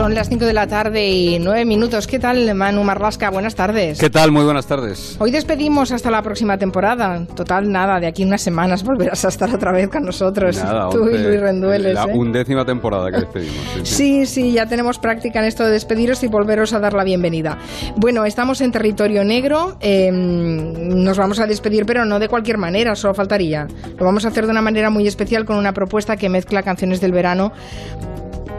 Son 0.00 0.14
las 0.14 0.30
5 0.30 0.46
de 0.46 0.54
la 0.54 0.66
tarde 0.66 1.10
y 1.10 1.38
9 1.38 1.66
minutos. 1.66 2.06
¿Qué 2.06 2.18
tal, 2.18 2.54
Manu 2.54 2.82
Marlasca? 2.82 3.28
Buenas 3.28 3.54
tardes. 3.54 4.00
¿Qué 4.00 4.08
tal? 4.08 4.32
Muy 4.32 4.44
buenas 4.44 4.66
tardes. 4.66 5.16
Hoy 5.18 5.30
despedimos 5.30 5.92
hasta 5.92 6.10
la 6.10 6.22
próxima 6.22 6.56
temporada. 6.56 7.26
Total, 7.36 7.70
nada, 7.70 8.00
de 8.00 8.06
aquí 8.06 8.24
unas 8.24 8.40
semanas 8.40 8.82
volverás 8.86 9.26
a 9.26 9.28
estar 9.28 9.54
otra 9.54 9.72
vez 9.72 9.90
con 9.90 10.04
nosotros. 10.04 10.56
Nada, 10.56 10.88
Tú 10.88 11.06
y 11.06 11.18
Luis 11.18 11.38
Rendueles. 11.38 11.92
La 11.92 12.04
¿eh? 12.04 12.14
undécima 12.14 12.64
temporada 12.64 13.10
que 13.10 13.18
despedimos. 13.18 13.56
Sí, 13.74 13.80
sí. 13.84 13.94
Sí, 13.94 14.26
sí, 14.26 14.52
ya 14.52 14.64
tenemos 14.64 14.98
práctica 14.98 15.40
en 15.40 15.44
esto 15.44 15.66
de 15.66 15.72
despediros 15.72 16.24
y 16.24 16.28
volveros 16.28 16.72
a 16.72 16.78
dar 16.78 16.94
la 16.94 17.04
bienvenida. 17.04 17.58
Bueno, 17.96 18.24
estamos 18.24 18.62
en 18.62 18.72
territorio 18.72 19.22
negro, 19.22 19.76
eh, 19.80 20.10
nos 20.10 21.18
vamos 21.18 21.40
a 21.40 21.46
despedir, 21.46 21.84
pero 21.84 22.06
no 22.06 22.18
de 22.18 22.28
cualquier 22.28 22.56
manera, 22.56 22.94
solo 22.94 23.12
faltaría. 23.12 23.66
Lo 23.98 24.06
vamos 24.06 24.24
a 24.24 24.28
hacer 24.28 24.46
de 24.46 24.50
una 24.50 24.62
manera 24.62 24.88
muy 24.88 25.06
especial 25.06 25.44
con 25.44 25.58
una 25.58 25.74
propuesta 25.74 26.16
que 26.16 26.30
mezcla 26.30 26.62
canciones 26.62 27.02
del 27.02 27.12
verano 27.12 27.52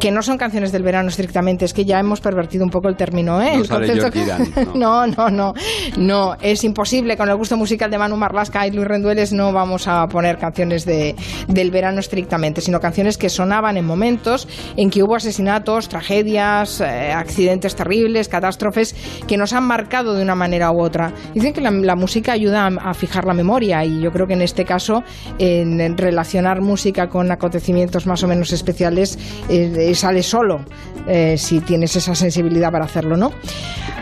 que 0.02 0.12
no 0.12 0.24
son 0.24 0.40
canciones 0.40 0.72
del 0.72 0.82
verano 0.82 1.10
estrictamente, 1.10 1.64
es 1.64 1.74
que 1.74 1.86
ya 1.86 2.00
hemos 2.00 2.22
pervertido 2.22 2.66
un 2.66 2.72
poco 2.72 2.90
el 2.90 2.96
término, 2.96 3.40
¿eh? 3.40 3.62
No 3.70 3.78
el 3.78 4.16
Iran, 4.16 4.52
no, 4.76 5.06
no, 5.06 5.30
no, 5.30 5.54
no, 5.96 6.36
es 6.42 6.64
imposible. 6.64 7.16
Con 7.16 7.30
el 7.30 7.36
gusto 7.36 7.56
musical 7.56 7.92
de 7.92 8.00
Manu 8.00 8.18
Marlasca 8.18 8.66
y 8.66 8.72
Luis 8.72 8.88
Rendueles 8.88 9.32
no 9.32 9.54
vamos 9.54 9.88
a 9.88 10.08
poner 10.08 10.40
canciones 10.40 10.86
de, 10.86 11.16
del 11.48 11.70
verano 11.70 12.00
estrictamente, 12.00 12.62
sino 12.62 12.80
canciones 12.80 13.20
que 13.20 13.30
sonaban 13.30 13.78
en 13.78 13.86
momentos 13.86 14.48
en 14.76 14.90
que 14.90 15.04
hubo 15.04 15.16
asesinatos, 15.16 15.88
tragedias, 15.88 16.82
eh, 16.82 17.12
accidentes 17.12 17.76
terribles, 17.76 18.28
catástrofes 18.28 18.96
que 19.28 19.38
nos 19.38 19.54
han 19.54 19.66
marcado 19.66 20.16
de 20.16 20.24
una 20.24 20.34
manera 20.34 20.72
u 20.72 20.82
otra. 20.82 21.14
Dicen 21.36 21.54
que 21.54 21.62
la, 21.62 21.70
la 21.70 21.96
música 21.96 22.32
ayuda 22.32 22.66
a, 22.66 22.90
a, 22.90 22.94
fijar 22.96 23.26
la 23.26 23.36
memoria 23.36 23.86
y 23.86 24.02
yo 24.02 24.12
creo 24.12 24.26
que 24.26 24.34
en 24.34 24.42
este 24.42 24.66
caso, 24.66 25.04
en, 25.38 25.80
en 25.80 25.96
relacionar 25.96 26.62
música 26.62 27.08
con 27.08 27.30
acontecimientos 27.32 28.08
más 28.08 28.24
o 28.24 28.28
menos 28.28 28.52
especiales, 28.52 29.20
eh, 29.48 29.91
sale 29.96 30.24
solo 30.24 30.62
eh, 31.08 31.36
si 31.38 31.60
tienes 31.62 31.96
esa 31.96 32.16
sensibilidad 32.16 32.72
para 32.72 32.86
hacerlo, 32.86 33.18
¿no? 33.18 33.32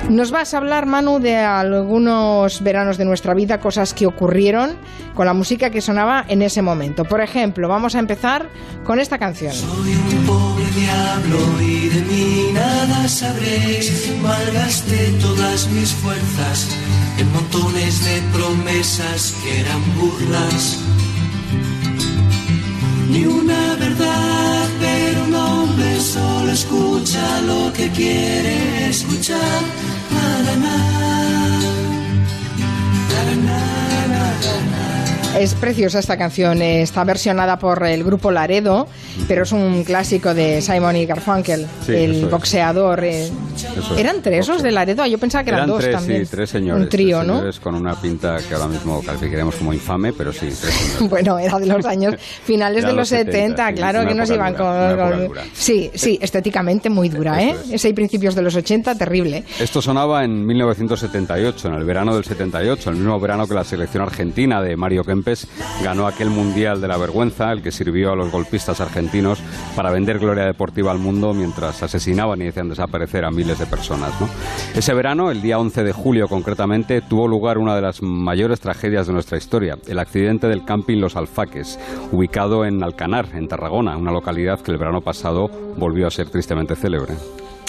Nos 0.09 0.31
vas 0.31 0.53
a 0.53 0.57
hablar, 0.57 0.85
Manu, 0.85 1.19
de 1.19 1.37
algunos 1.37 2.63
veranos 2.63 2.97
de 2.97 3.05
nuestra 3.05 3.33
vida, 3.33 3.59
cosas 3.59 3.93
que 3.93 4.07
ocurrieron 4.07 4.77
con 5.13 5.25
la 5.25 5.33
música 5.33 5.69
que 5.69 5.81
sonaba 5.81 6.25
en 6.27 6.41
ese 6.41 6.61
momento. 6.61 7.05
Por 7.05 7.21
ejemplo, 7.21 7.67
vamos 7.67 7.95
a 7.95 7.99
empezar 7.99 8.49
con 8.85 8.99
esta 8.99 9.19
canción. 9.19 9.53
Soy 9.53 9.93
un 9.93 10.25
pobre 10.25 10.65
diablo 10.75 11.61
y 11.61 11.89
de 11.89 12.01
mí 12.01 12.51
nada 12.53 13.07
sabréis. 13.07 14.09
Todas 15.21 15.67
mis 15.69 15.91
fuerzas 15.93 16.67
en 17.17 17.31
montones 17.33 18.05
de 18.05 18.21
promesas 18.33 19.33
que 19.43 19.59
eran 19.61 19.81
burlas. 19.99 20.79
Ni 23.09 23.25
una 23.25 23.75
verdad, 23.75 24.67
pero 24.79 25.23
hombre 25.37 25.58
solo 25.99 26.51
escucha 26.51 27.41
lo 27.41 27.73
que 27.73 27.89
quiere 27.89 28.89
escuchar. 28.89 29.98
Es 35.39 35.53
preciosa 35.55 35.99
esta 35.99 36.17
canción, 36.17 36.61
está 36.61 37.05
versionada 37.05 37.57
por 37.57 37.85
el 37.85 38.03
grupo 38.03 38.29
Laredo, 38.29 38.87
pero 39.27 39.43
es 39.43 39.51
un 39.53 39.85
clásico 39.85 40.33
de 40.33 40.61
Simon 40.61 40.97
y 40.97 41.05
Garfunkel, 41.05 41.65
Sí, 41.85 41.93
el 41.93 42.25
boxeador. 42.25 43.03
eh. 43.05 43.23
Es, 43.55 43.97
¿Eran 43.97 44.21
tres 44.21 44.47
los 44.49 44.61
de 44.61 44.71
Laredo? 44.71 45.05
Yo 45.05 45.17
pensaba 45.17 45.43
que 45.45 45.51
eran, 45.51 45.59
Eran 45.61 45.69
dos 45.69 45.79
tres, 45.81 45.95
también. 45.95 46.25
sí, 46.25 46.31
tres 46.31 46.49
señores. 46.49 46.83
Un 46.83 46.89
trío, 46.89 47.17
tres 47.19 47.27
¿no? 47.27 47.33
señores 47.35 47.59
con 47.61 47.75
una 47.75 47.95
pinta 47.95 48.37
que 48.47 48.53
ahora 48.53 48.67
mismo 48.67 49.01
calificaremos 49.01 49.55
como 49.55 49.71
infame, 49.73 50.11
pero 50.11 50.33
sí, 50.33 50.39
tres 50.39 50.73
señores. 50.73 50.99
Bueno, 51.09 51.39
era 51.39 51.57
de 51.57 51.65
los 51.67 51.85
años 51.85 52.15
finales 52.43 52.83
de 52.85 52.91
los 52.93 53.07
70, 53.07 53.67
sí, 53.69 53.73
claro 53.75 53.99
es 53.99 54.03
una 54.05 54.11
que 54.11 54.17
nos 54.19 54.29
iban 54.31 54.53
dura, 54.55 54.97
con... 54.97 55.29
Sí, 55.53 55.89
sí, 55.95 56.19
estéticamente 56.21 56.89
muy 56.89 57.07
dura, 57.07 57.41
¿eh? 57.41 57.55
Es. 57.65 57.71
Ese 57.75 57.89
y 57.89 57.93
principios 57.93 58.35
de 58.35 58.41
los 58.41 58.55
80, 58.55 58.95
terrible. 58.95 59.45
Esto 59.59 59.81
sonaba 59.81 60.25
en 60.25 60.45
1978, 60.45 61.67
en 61.69 61.73
el 61.75 61.85
verano 61.85 62.13
del 62.13 62.25
78, 62.25 62.89
el 62.89 62.95
mismo 62.97 63.17
verano 63.21 63.47
que 63.47 63.53
la 63.53 63.63
selección 63.63 64.03
argentina 64.03 64.61
de 64.61 64.75
Mario 64.75 65.03
Kempes 65.03 65.28
ganó 65.83 66.07
aquel 66.07 66.29
Mundial 66.29 66.81
de 66.81 66.87
la 66.87 66.97
Vergüenza, 66.97 67.51
el 67.51 67.61
que 67.61 67.71
sirvió 67.71 68.11
a 68.11 68.15
los 68.15 68.31
golpistas 68.31 68.81
argentinos 68.81 69.39
para 69.75 69.91
vender 69.91 70.19
gloria 70.19 70.45
deportiva 70.45 70.91
al 70.91 70.99
mundo 70.99 71.33
mientras 71.33 71.81
asesinaban 71.83 72.41
y 72.41 72.47
hacían 72.47 72.69
desaparecer 72.69 73.25
a 73.25 73.31
miles 73.31 73.59
de 73.59 73.65
personas. 73.65 74.13
Ese 74.75 74.93
verano, 74.93 75.31
el 75.31 75.41
día 75.41 75.59
11 75.59 75.83
de 75.83 75.91
julio 75.93 76.27
concretamente, 76.27 77.01
tuvo 77.01 77.27
lugar 77.27 77.57
una 77.57 77.75
de 77.75 77.81
las 77.81 78.01
mayores 78.01 78.59
tragedias 78.59 79.07
de 79.07 79.13
nuestra 79.13 79.37
historia, 79.37 79.77
el 79.87 79.99
accidente 79.99 80.47
del 80.47 80.65
camping 80.65 80.97
Los 80.97 81.15
Alfaques, 81.15 81.79
ubicado 82.11 82.65
en 82.65 82.83
Alcanar, 82.83 83.27
en 83.33 83.47
Tarragona, 83.47 83.97
una 83.97 84.11
localidad 84.11 84.59
que 84.61 84.71
el 84.71 84.77
verano 84.77 85.01
pasado 85.01 85.49
volvió 85.77 86.07
a 86.07 86.11
ser 86.11 86.29
tristemente 86.29 86.75
célebre. 86.75 87.13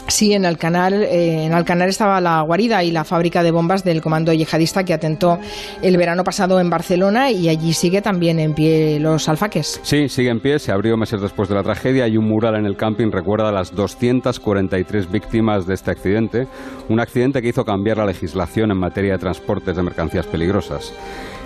Sí, 0.08 0.32
en 0.32 0.44
Alcanar, 0.44 0.92
eh, 0.92 1.44
en 1.44 1.54
Alcanar 1.54 1.88
estaba 1.88 2.20
la 2.20 2.40
guarida 2.42 2.82
y 2.82 2.90
la 2.90 3.04
fábrica 3.04 3.42
de 3.42 3.50
bombas 3.50 3.84
del 3.84 4.00
comando 4.00 4.32
yihadista 4.32 4.84
que 4.84 4.92
atentó 4.92 5.38
el 5.82 5.96
verano 5.96 6.24
pasado 6.24 6.60
en 6.60 6.68
Barcelona 6.70 7.30
y 7.30 7.48
allí 7.48 7.72
sigue 7.72 8.02
también 8.02 8.38
en 8.38 8.54
pie 8.54 8.98
los 9.00 9.28
alfaques. 9.28 9.80
Sí, 9.82 10.08
sigue 10.08 10.30
en 10.30 10.40
pie, 10.40 10.58
se 10.58 10.72
abrió 10.72 10.96
meses 10.96 11.20
después 11.20 11.48
de 11.48 11.54
la 11.54 11.62
tragedia 11.62 12.08
y 12.08 12.16
un 12.16 12.28
mural 12.28 12.56
en 12.56 12.66
el 12.66 12.76
camping 12.76 13.10
recuerda 13.10 13.48
a 13.48 13.52
las 13.52 13.74
243 13.74 15.10
víctimas 15.10 15.66
de 15.66 15.74
este 15.74 15.90
accidente, 15.90 16.46
un 16.88 17.00
accidente 17.00 17.40
que 17.40 17.48
hizo 17.48 17.64
cambiar 17.64 17.98
la 17.98 18.06
legislación 18.06 18.70
en 18.70 18.78
materia 18.78 19.12
de 19.12 19.18
transportes 19.18 19.76
de 19.76 19.82
mercancías 19.82 20.26
peligrosas. 20.26 20.92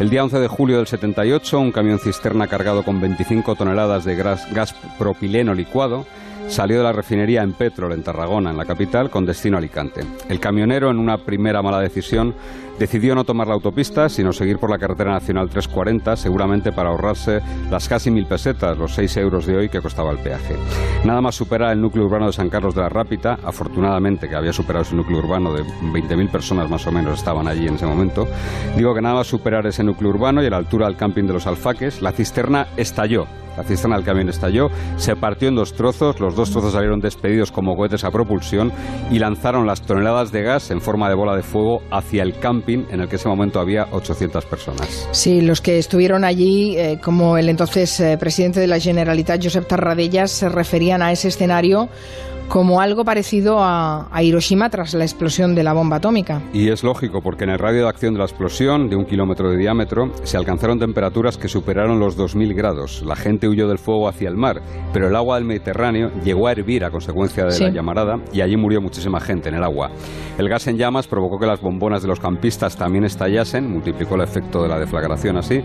El 0.00 0.10
día 0.10 0.24
11 0.24 0.40
de 0.40 0.48
julio 0.48 0.78
del 0.78 0.86
78, 0.86 1.60
un 1.60 1.70
camión 1.70 1.98
cisterna 1.98 2.48
cargado 2.48 2.82
con 2.82 3.00
25 3.00 3.54
toneladas 3.54 4.04
de 4.04 4.16
gas, 4.16 4.52
gas 4.52 4.74
propileno 4.98 5.54
licuado 5.54 6.04
salió 6.48 6.78
de 6.78 6.84
la 6.84 6.92
refinería 6.92 7.42
en 7.42 7.52
Petrol, 7.52 7.92
en 7.92 8.02
Tarragona, 8.02 8.50
en 8.50 8.56
la 8.56 8.64
capital, 8.64 9.10
con 9.10 9.26
destino 9.26 9.56
a 9.56 9.58
Alicante. 9.58 10.02
El 10.28 10.40
camionero, 10.40 10.90
en 10.90 10.98
una 10.98 11.18
primera 11.18 11.62
mala 11.62 11.80
decisión, 11.80 12.34
decidió 12.78 13.14
no 13.14 13.24
tomar 13.24 13.46
la 13.46 13.54
autopista, 13.54 14.08
sino 14.08 14.32
seguir 14.32 14.58
por 14.58 14.70
la 14.70 14.78
carretera 14.78 15.12
nacional 15.12 15.48
340, 15.48 16.16
seguramente 16.16 16.72
para 16.72 16.90
ahorrarse 16.90 17.40
las 17.70 17.88
casi 17.88 18.10
mil 18.10 18.26
pesetas, 18.26 18.76
los 18.76 18.94
6 18.94 19.16
euros 19.18 19.46
de 19.46 19.56
hoy 19.56 19.68
que 19.68 19.80
costaba 19.80 20.10
el 20.10 20.18
peaje. 20.18 20.56
Nada 21.04 21.20
más 21.20 21.34
superar 21.34 21.72
el 21.72 21.80
núcleo 21.80 22.04
urbano 22.06 22.26
de 22.26 22.32
San 22.32 22.50
Carlos 22.50 22.74
de 22.74 22.82
la 22.82 22.88
Rápita, 22.88 23.38
afortunadamente 23.44 24.28
que 24.28 24.36
había 24.36 24.52
superado 24.52 24.82
ese 24.82 24.96
núcleo 24.96 25.18
urbano 25.18 25.52
de 25.52 25.62
20.000 25.62 26.30
personas 26.30 26.68
más 26.68 26.86
o 26.86 26.92
menos 26.92 27.18
estaban 27.18 27.48
allí 27.48 27.66
en 27.66 27.74
ese 27.74 27.86
momento, 27.86 28.26
digo 28.76 28.94
que 28.94 29.00
nada 29.00 29.16
más 29.16 29.26
superar 29.26 29.66
ese 29.66 29.84
núcleo 29.84 30.10
urbano 30.10 30.42
y 30.42 30.46
a 30.46 30.50
la 30.50 30.56
altura 30.56 30.86
del 30.86 30.96
camping 30.96 31.24
de 31.24 31.34
los 31.34 31.46
Alfaques, 31.46 32.02
la 32.02 32.12
cisterna 32.12 32.66
estalló. 32.76 33.26
La 33.56 33.64
cisterna 33.64 33.96
del 33.96 34.04
camión 34.04 34.28
estalló, 34.28 34.68
se 34.96 35.16
partió 35.16 35.48
en 35.48 35.54
dos 35.54 35.72
trozos, 35.74 36.20
los 36.20 36.34
dos 36.34 36.50
trozos 36.50 36.72
salieron 36.72 37.00
despedidos 37.00 37.52
como 37.52 37.76
cohetes 37.76 38.04
a 38.04 38.10
propulsión 38.10 38.72
y 39.10 39.18
lanzaron 39.18 39.66
las 39.66 39.82
toneladas 39.82 40.32
de 40.32 40.42
gas 40.42 40.70
en 40.70 40.80
forma 40.80 41.08
de 41.08 41.14
bola 41.14 41.36
de 41.36 41.42
fuego 41.42 41.82
hacia 41.90 42.22
el 42.22 42.38
camping 42.38 42.84
en 42.90 43.00
el 43.00 43.08
que 43.08 43.16
ese 43.16 43.28
momento 43.28 43.60
había 43.60 43.86
800 43.92 44.44
personas. 44.46 45.08
Sí, 45.12 45.40
los 45.40 45.60
que 45.60 45.78
estuvieron 45.78 46.24
allí, 46.24 46.76
eh, 46.76 46.98
como 47.02 47.36
el 47.36 47.48
entonces 47.48 47.98
eh, 48.00 48.16
presidente 48.18 48.60
de 48.60 48.66
la 48.66 48.78
Generalitat, 48.78 49.42
Josep 49.42 49.66
Tarradellas, 49.66 50.30
se 50.30 50.48
referían 50.48 51.02
a 51.02 51.12
ese 51.12 51.28
escenario 51.28 51.88
como 52.48 52.80
algo 52.80 53.04
parecido 53.04 53.58
a, 53.60 54.06
a, 54.12 54.22
Hiroshima 54.22 54.70
tras 54.70 54.94
la 54.94 55.04
explosión 55.04 55.54
de 55.54 55.62
la 55.64 55.72
bomba 55.72 55.96
atómica. 55.96 56.40
Y 56.52 56.68
es 56.68 56.84
lógico, 56.84 57.20
porque 57.20 57.44
en 57.44 57.50
el 57.50 57.58
radio 57.58 57.82
de 57.82 57.88
acción 57.88 58.14
de 58.14 58.18
la 58.18 58.26
explosión, 58.26 58.88
de 58.88 58.96
un 58.96 59.04
kilómetro 59.06 59.50
de 59.50 59.56
diámetro, 59.56 60.10
se 60.22 60.36
alcanzaron 60.36 60.78
temperaturas 60.78 61.36
que 61.36 61.48
superaron 61.48 61.98
los 61.98 62.16
2.000 62.16 62.54
grados. 62.54 63.02
La 63.04 63.16
gente 63.16 63.48
huyó 63.48 63.66
del 63.66 63.78
fuego 63.78 64.08
hacia 64.08 64.28
el 64.28 64.36
mar, 64.36 64.60
pero 64.92 65.08
el 65.08 65.16
agua 65.16 65.36
del 65.36 65.44
Mediterráneo 65.44 66.10
llegó 66.24 66.46
a 66.46 66.52
hervir 66.52 66.84
a 66.84 66.90
consecuencia 66.90 67.44
de 67.44 67.50
Sí. 67.52 67.64
la 67.64 67.70
llamarada 67.70 68.18
y 68.32 68.40
allí 68.40 68.56
murió 68.56 68.80
muchísima 68.80 69.20
gente 69.20 69.48
en 69.48 69.56
el 69.56 69.64
agua. 69.64 69.90
El 70.38 70.48
gas 70.48 70.66
en 70.66 70.76
llamas 70.76 71.06
provocó 71.06 71.38
que 71.38 71.46
las 71.46 71.60
bombonas 71.60 72.02
de 72.02 72.08
los 72.08 72.20
campistas 72.20 72.76
también 72.76 73.04
estallasen, 73.04 73.70
multiplicó 73.70 74.14
el 74.16 74.22
efecto 74.22 74.62
de 74.62 74.68
la 74.68 74.78
deflagración 74.78 75.36
así, 75.36 75.62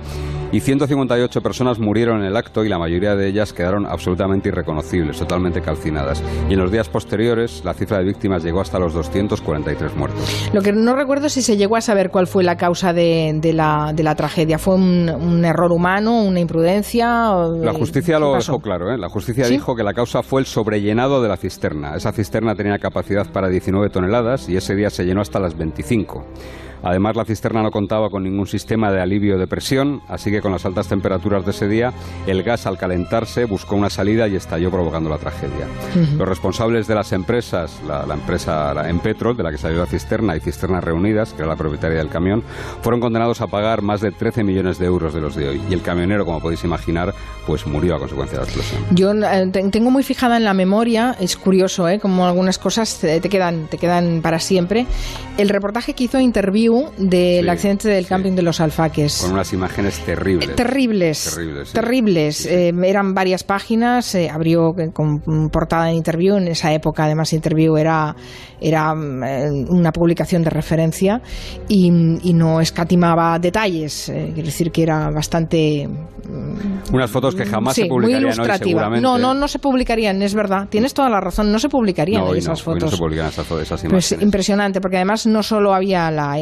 y 0.51 0.59
158 0.61 1.41
personas 1.41 1.77
murieron 1.79 2.21
en 2.21 2.25
el 2.25 2.35
acto 2.37 2.63
y 2.63 2.69
la 2.69 2.79
mayoría 2.79 3.15
de 3.15 3.27
ellas 3.27 3.53
quedaron 3.53 3.85
absolutamente 3.85 4.49
irreconocibles, 4.49 5.17
totalmente 5.19 5.61
calcinadas. 5.61 6.23
Y 6.49 6.53
en 6.53 6.59
los 6.59 6.68
días 6.71 6.89
posteriores 6.89 7.63
la 7.63 7.73
cifra 7.73 7.99
de 7.99 8.05
víctimas 8.05 8.43
llegó 8.43 8.61
hasta 8.61 8.79
los 8.79 8.93
243 8.93 9.95
muertos. 9.95 10.49
Lo 10.53 10.61
que 10.61 10.71
no 10.71 10.95
recuerdo 10.95 11.27
es 11.27 11.33
si 11.33 11.41
se 11.41 11.57
llegó 11.57 11.75
a 11.75 11.81
saber 11.81 12.09
cuál 12.09 12.27
fue 12.27 12.43
la 12.43 12.57
causa 12.57 12.93
de, 12.93 13.33
de 13.35 13.53
la, 13.53 13.91
de 13.93 14.03
la 14.03 14.15
tragedia. 14.15 14.57
¿Fue 14.59 14.75
un, 14.75 15.09
un 15.09 15.45
error 15.45 15.71
humano, 15.71 16.21
una 16.23 16.39
imprudencia? 16.39 17.33
La 17.61 17.73
justicia 17.73 18.15
¿qué 18.15 18.19
lo 18.19 18.33
pasó? 18.33 18.53
dejó 18.53 18.61
claro, 18.61 18.93
¿eh? 18.93 18.97
La 18.97 19.09
justicia 19.09 19.45
¿Sí? 19.45 19.53
dijo 19.53 19.75
que 19.75 19.83
la 19.83 19.93
causa 19.93 20.23
fue 20.23 20.41
el 20.41 20.47
sobrellenado 20.47 21.21
de 21.21 21.29
la 21.29 21.37
cisterna. 21.37 21.95
Esa 21.95 22.11
cisterna 22.11 22.55
tenía 22.55 22.77
capacidad 22.79 23.27
para 23.31 23.49
19 23.49 23.89
toneladas 23.89 24.49
y 24.49 24.57
ese 24.57 24.75
día 24.75 24.89
se 24.89 25.05
llenó 25.05 25.21
hasta 25.21 25.39
las 25.39 25.57
25. 25.57 26.25
Además, 26.83 27.15
la 27.15 27.25
cisterna 27.25 27.61
no 27.61 27.71
contaba 27.71 28.09
con 28.09 28.23
ningún 28.23 28.47
sistema 28.47 28.91
de 28.91 29.01
alivio 29.01 29.37
de 29.37 29.47
presión, 29.47 30.01
así 30.07 30.31
que 30.31 30.41
con 30.41 30.51
las 30.51 30.65
altas 30.65 30.87
temperaturas 30.87 31.45
de 31.45 31.51
ese 31.51 31.67
día, 31.67 31.93
el 32.27 32.43
gas 32.43 32.65
al 32.65 32.77
calentarse 32.77 33.45
buscó 33.45 33.75
una 33.75 33.89
salida 33.89 34.27
y 34.27 34.35
estalló 34.35 34.71
provocando 34.71 35.09
la 35.09 35.17
tragedia. 35.17 35.67
Los 36.17 36.27
responsables 36.27 36.87
de 36.87 36.95
las 36.95 37.11
empresas, 37.11 37.81
la, 37.87 38.13
empresa 38.13 38.73
la 38.73 38.89
Empetrol, 38.89 39.35
de 39.35 39.43
la 39.43 39.51
que 39.51 39.57
salió 39.57 39.79
la 39.79 39.85
cisterna, 39.85 40.35
y 40.35 40.39
Cisternas 40.39 40.83
Reunidas, 40.83 41.33
que 41.33 41.41
era 41.41 41.47
la 41.47 41.55
propietaria 41.55 41.97
del 41.97 42.09
camión, 42.09 42.43
fueron 42.81 42.99
condenados 43.01 43.41
a 43.41 43.47
pagar 43.47 43.81
más 43.81 44.01
de 44.01 44.11
13 44.11 44.43
millones 44.43 44.79
de 44.79 44.85
euros 44.85 45.13
de 45.13 45.21
los 45.21 45.35
de 45.35 45.49
hoy. 45.49 45.61
Y 45.69 45.73
el 45.73 45.81
camionero, 45.81 46.25
como 46.25 46.39
podéis 46.39 46.63
imaginar, 46.63 47.13
pues 47.45 47.65
murió 47.67 47.95
a 47.95 47.99
consecuencia 47.99 48.39
de 48.39 48.45
la 48.45 48.51
explosión. 48.51 48.83
Yo 48.91 49.11
eh, 49.11 49.69
tengo 49.71 49.91
muy 49.91 50.03
fijada 50.03 50.37
en 50.37 50.43
la 50.43 50.53
memoria, 50.53 51.15
es 51.19 51.35
curioso, 51.35 51.87
¿eh? 51.89 51.99
como 51.99 52.25
algunas 52.25 52.57
cosas 52.57 52.99
te, 52.99 53.21
quedan, 53.21 53.67
te 53.67 53.77
quedan 53.77 54.21
para 54.21 54.39
siempre, 54.39 54.85
el 55.37 55.49
reportaje 55.49 55.93
que 55.93 56.05
hizo 56.05 56.19
Interview 56.19 56.68
del 56.97 57.49
accidente 57.49 57.89
del 57.89 58.07
camping 58.07 58.33
de 58.33 58.41
los 58.41 58.59
Alfaques. 58.59 59.21
Con 59.21 59.33
unas 59.33 59.51
imágenes 59.53 59.99
terribles. 59.99 60.55
terribles. 60.55 61.33
Terribles. 61.35 61.73
terribles. 61.73 62.45
Eh, 62.45 62.71
eran 62.83 63.13
varias 63.13 63.43
páginas, 63.43 64.15
abrió 64.31 64.73
con 64.93 65.21
portada 65.51 65.85
de 65.85 65.93
Interview, 65.93 66.37
en 66.37 66.47
esa 66.47 66.73
época 66.73 67.05
además 67.05 67.33
Interview 67.33 67.77
era, 67.77 68.15
era 68.61 68.93
una 68.93 69.91
publicación 69.91 70.43
de 70.43 70.49
referencia 70.49 71.21
y, 71.67 71.89
no 71.89 72.61
escatimaba 72.61 73.37
detalles, 73.39 74.05
quiero 74.05 74.45
decir 74.45 74.71
que 74.71 74.83
era 74.83 75.09
bastante... 75.09 75.89
Unas 76.93 77.09
fotos 77.09 77.35
que 77.35 77.45
jamás 77.45 77.75
se 77.75 77.85
publicarían 77.85 78.21
muy 78.21 78.31
ilustrativa. 78.31 78.89
no, 78.99 79.17
no, 79.17 79.33
no 79.33 79.47
se 79.47 79.59
publicarían, 79.59 80.21
es 80.21 80.35
verdad. 80.35 80.67
Tienes 80.69 80.93
toda 80.93 81.09
la 81.09 81.19
razón, 81.19 81.51
no 81.51 81.59
se 81.59 81.69
publicarían 81.69 82.23
esas 82.35 82.61
fotos. 82.61 82.99
no 82.99 83.09
se 83.09 83.15
esas, 83.15 83.51
esas 83.51 83.81
pues 83.81 84.11
imágenes. 84.11 84.21
impresionante, 84.21 84.81
porque 84.81 84.97
además 84.97 85.25
no 85.25 85.43
solo 85.43 85.73
había 85.73 86.11
la, 86.11 86.37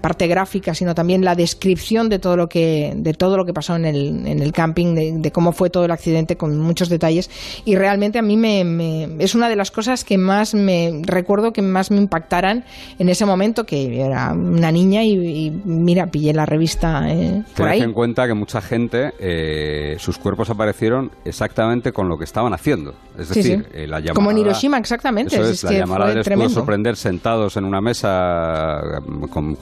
parte 0.00 0.26
gráfica, 0.26 0.74
sino 0.74 0.94
también 0.94 1.24
la 1.24 1.34
descripción 1.34 2.08
de 2.08 2.18
todo 2.18 2.36
lo 2.36 2.48
que, 2.48 2.92
de 2.96 3.14
todo 3.14 3.36
lo 3.36 3.44
que 3.44 3.52
pasó 3.52 3.76
en 3.76 3.84
el, 3.84 4.26
en 4.26 4.40
el 4.40 4.52
camping, 4.52 4.94
de, 4.94 5.32
cómo 5.32 5.52
fue 5.52 5.70
todo 5.70 5.84
el 5.84 5.90
accidente, 5.90 6.36
con 6.36 6.58
muchos 6.58 6.88
detalles. 6.88 7.30
Y 7.64 7.76
realmente 7.76 8.18
a 8.18 8.22
mí 8.22 8.36
me, 8.36 9.22
es 9.22 9.34
una 9.34 9.48
de 9.48 9.56
las 9.56 9.70
cosas 9.70 10.04
que 10.04 10.18
más 10.18 10.54
me 10.54 11.02
recuerdo 11.04 11.52
que 11.52 11.62
más 11.62 11.90
me 11.90 11.98
impactaran 11.98 12.64
en 12.98 13.08
ese 13.08 13.26
momento, 13.26 13.64
que 13.64 14.00
era 14.00 14.32
una 14.32 14.72
niña 14.72 15.02
y, 15.04 15.50
mira, 15.64 16.06
pillé 16.06 16.32
la 16.32 16.46
revista 16.46 17.10
eh, 17.10 17.42
por 17.56 17.68
ahí. 17.68 17.80
en 17.80 17.92
cuenta 17.92 18.26
que 18.26 18.34
mucha 18.34 18.60
gente, 18.60 19.12
eh, 19.18 19.96
sus 19.98 20.18
cuerpos 20.18 20.50
aparecieron 20.50 21.10
exactamente 21.24 21.92
con 21.92 22.08
lo 22.08 22.18
que 22.18 22.24
estaban 22.24 22.52
haciendo. 22.52 22.94
Es 23.18 23.28
decir, 23.28 23.66
eh, 23.72 23.86
la 23.86 24.00
llamada, 24.00 24.14
Como 24.14 24.30
en 24.30 24.38
Hiroshima, 24.38 24.78
exactamente. 24.78 25.38
es, 25.38 25.62
la 25.64 25.72
llamada 25.72 26.14
les 26.14 26.28
pudo 26.28 26.48
sorprender 26.48 26.96
sentados 26.96 27.56
en 27.56 27.64
una 27.64 27.80
mesa 27.80 28.80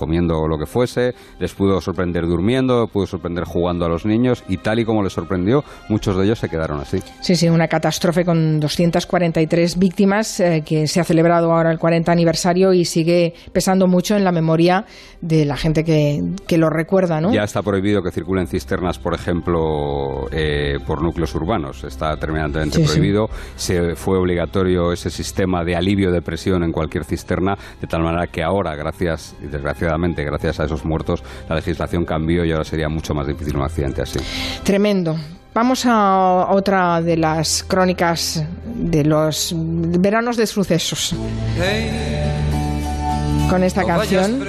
comiendo 0.01 0.49
lo 0.49 0.57
que 0.57 0.65
fuese, 0.65 1.15
les 1.39 1.53
pudo 1.53 1.79
sorprender 1.83 2.27
durmiendo, 2.27 2.89
pudo 2.89 3.07
sorprender 3.07 3.45
jugando 3.45 3.85
a 3.85 3.89
los 3.91 4.07
niños 4.07 4.43
y 4.49 4.57
tal 4.57 4.79
y 4.79 4.87
como 4.87 5.03
les 5.03 5.13
sorprendió, 5.13 5.63
muchos 5.91 6.17
de 6.17 6.25
ellos 6.25 6.39
se 6.39 6.49
quedaron 6.49 6.81
así. 6.81 7.01
Sí, 7.21 7.37
sí, 7.37 7.51
una 7.51 7.69
catástrofe 7.69 8.25
con 8.25 8.59
243 8.61 9.79
víctimas 9.79 10.41
eh, 10.41 10.63
que 10.65 10.87
se 10.87 11.01
ha 11.01 11.05
celebrado 11.05 11.53
ahora 11.53 11.71
el 11.71 11.79
40 11.79 12.11
aniversario 12.11 12.73
y 12.73 12.87
sigue 12.87 13.35
pesando 13.53 13.87
mucho 13.87 14.17
en 14.17 14.25
la 14.25 14.33
memoria 14.33 14.87
de 15.21 15.45
la 15.45 15.59
gente 15.59 15.85
que, 15.85 16.23
que 16.47 16.57
lo 16.57 16.71
recuerda, 16.71 17.21
¿no? 17.21 17.31
Ya 17.31 17.45
está 17.45 17.63
prohibido 17.63 18.03
que 18.03 18.11
circulen 18.11 18.47
cisternas, 18.47 18.99
por 18.99 19.13
ejemplo, 19.13 20.29
eh, 20.33 20.79
por 20.87 21.03
núcleos 21.03 21.35
urbanos. 21.35 21.85
Está 21.85 22.17
terminantemente 22.17 22.83
prohibido. 22.83 23.29
Se 23.57 23.97
fue 23.97 24.17
obligatorio 24.17 24.93
ese 24.93 25.11
sistema 25.11 25.63
de 25.63 25.77
alivio 25.77 26.11
de 26.11 26.23
presión 26.23 26.63
en 26.63 26.73
cualquier 26.73 27.05
cisterna, 27.05 27.59
de 27.81 27.87
tal 27.87 28.03
manera 28.03 28.29
que 28.29 28.43
ahora, 28.43 28.75
gracias 28.75 29.37
y 29.43 29.47
desgraciadamente, 29.47 29.90
gracias 29.99 30.61
a 30.61 30.65
esos 30.65 30.85
muertos, 30.85 31.23
la 31.49 31.57
legislación 31.57 32.05
cambió 32.05 32.45
y 32.45 32.53
ahora 32.53 32.65
sería 32.65 32.89
mucho 32.89 33.15
más 33.15 33.27
difícil 33.27 33.57
un 33.57 33.63
accidente 33.63 34.03
así. 34.03 34.19
Tremendo. 34.63 35.17
Vamos 35.53 35.85
a 35.85 36.47
otra 36.51 37.03
de 37.03 37.17
las 37.17 37.65
crónicas 37.65 38.45
de 38.65 39.05
los 39.05 39.53
veranos 39.57 40.37
de 40.37 40.47
sucesos. 40.47 41.15
Con 43.49 43.65
esta 43.65 43.85
canción 43.85 44.45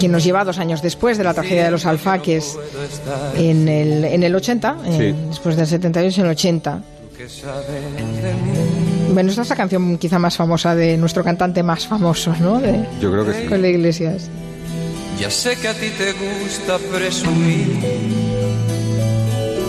que 0.00 0.08
nos 0.08 0.24
lleva 0.24 0.44
dos 0.44 0.58
años 0.58 0.80
después 0.80 1.18
de 1.18 1.24
la 1.24 1.34
tragedia 1.34 1.64
de 1.64 1.70
los 1.70 1.84
alfaques 1.84 2.58
en 3.36 3.68
el, 3.68 4.04
en 4.04 4.22
el 4.22 4.34
80, 4.34 4.76
después 5.28 5.56
del 5.56 5.66
78 5.66 6.20
en 6.20 6.26
el 6.26 6.32
80. 6.32 6.82
Bueno, 9.18 9.30
esta 9.30 9.42
es 9.42 9.50
la 9.50 9.56
canción 9.56 9.98
quizá 9.98 10.20
más 10.20 10.36
famosa 10.36 10.76
de 10.76 10.96
nuestro 10.96 11.24
cantante 11.24 11.64
más 11.64 11.88
famoso, 11.88 12.32
¿no? 12.38 12.60
De, 12.60 12.86
Yo 13.00 13.10
creo 13.10 13.26
que 13.26 13.32
sí. 13.32 13.46
Con 13.48 13.60
la 13.60 13.66
Iglesias. 13.66 14.30
Ya 15.18 15.28
sé 15.28 15.56
que 15.56 15.66
a 15.66 15.74
ti 15.74 15.88
te 15.98 16.12
gusta 16.12 16.78
presumir, 16.96 17.66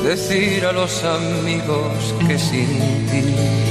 decir 0.05 0.63
a 0.67 0.71
los 0.71 1.03
amigos 1.03 2.13
que 2.27 2.37
sin 2.37 2.67
ti 3.09 3.69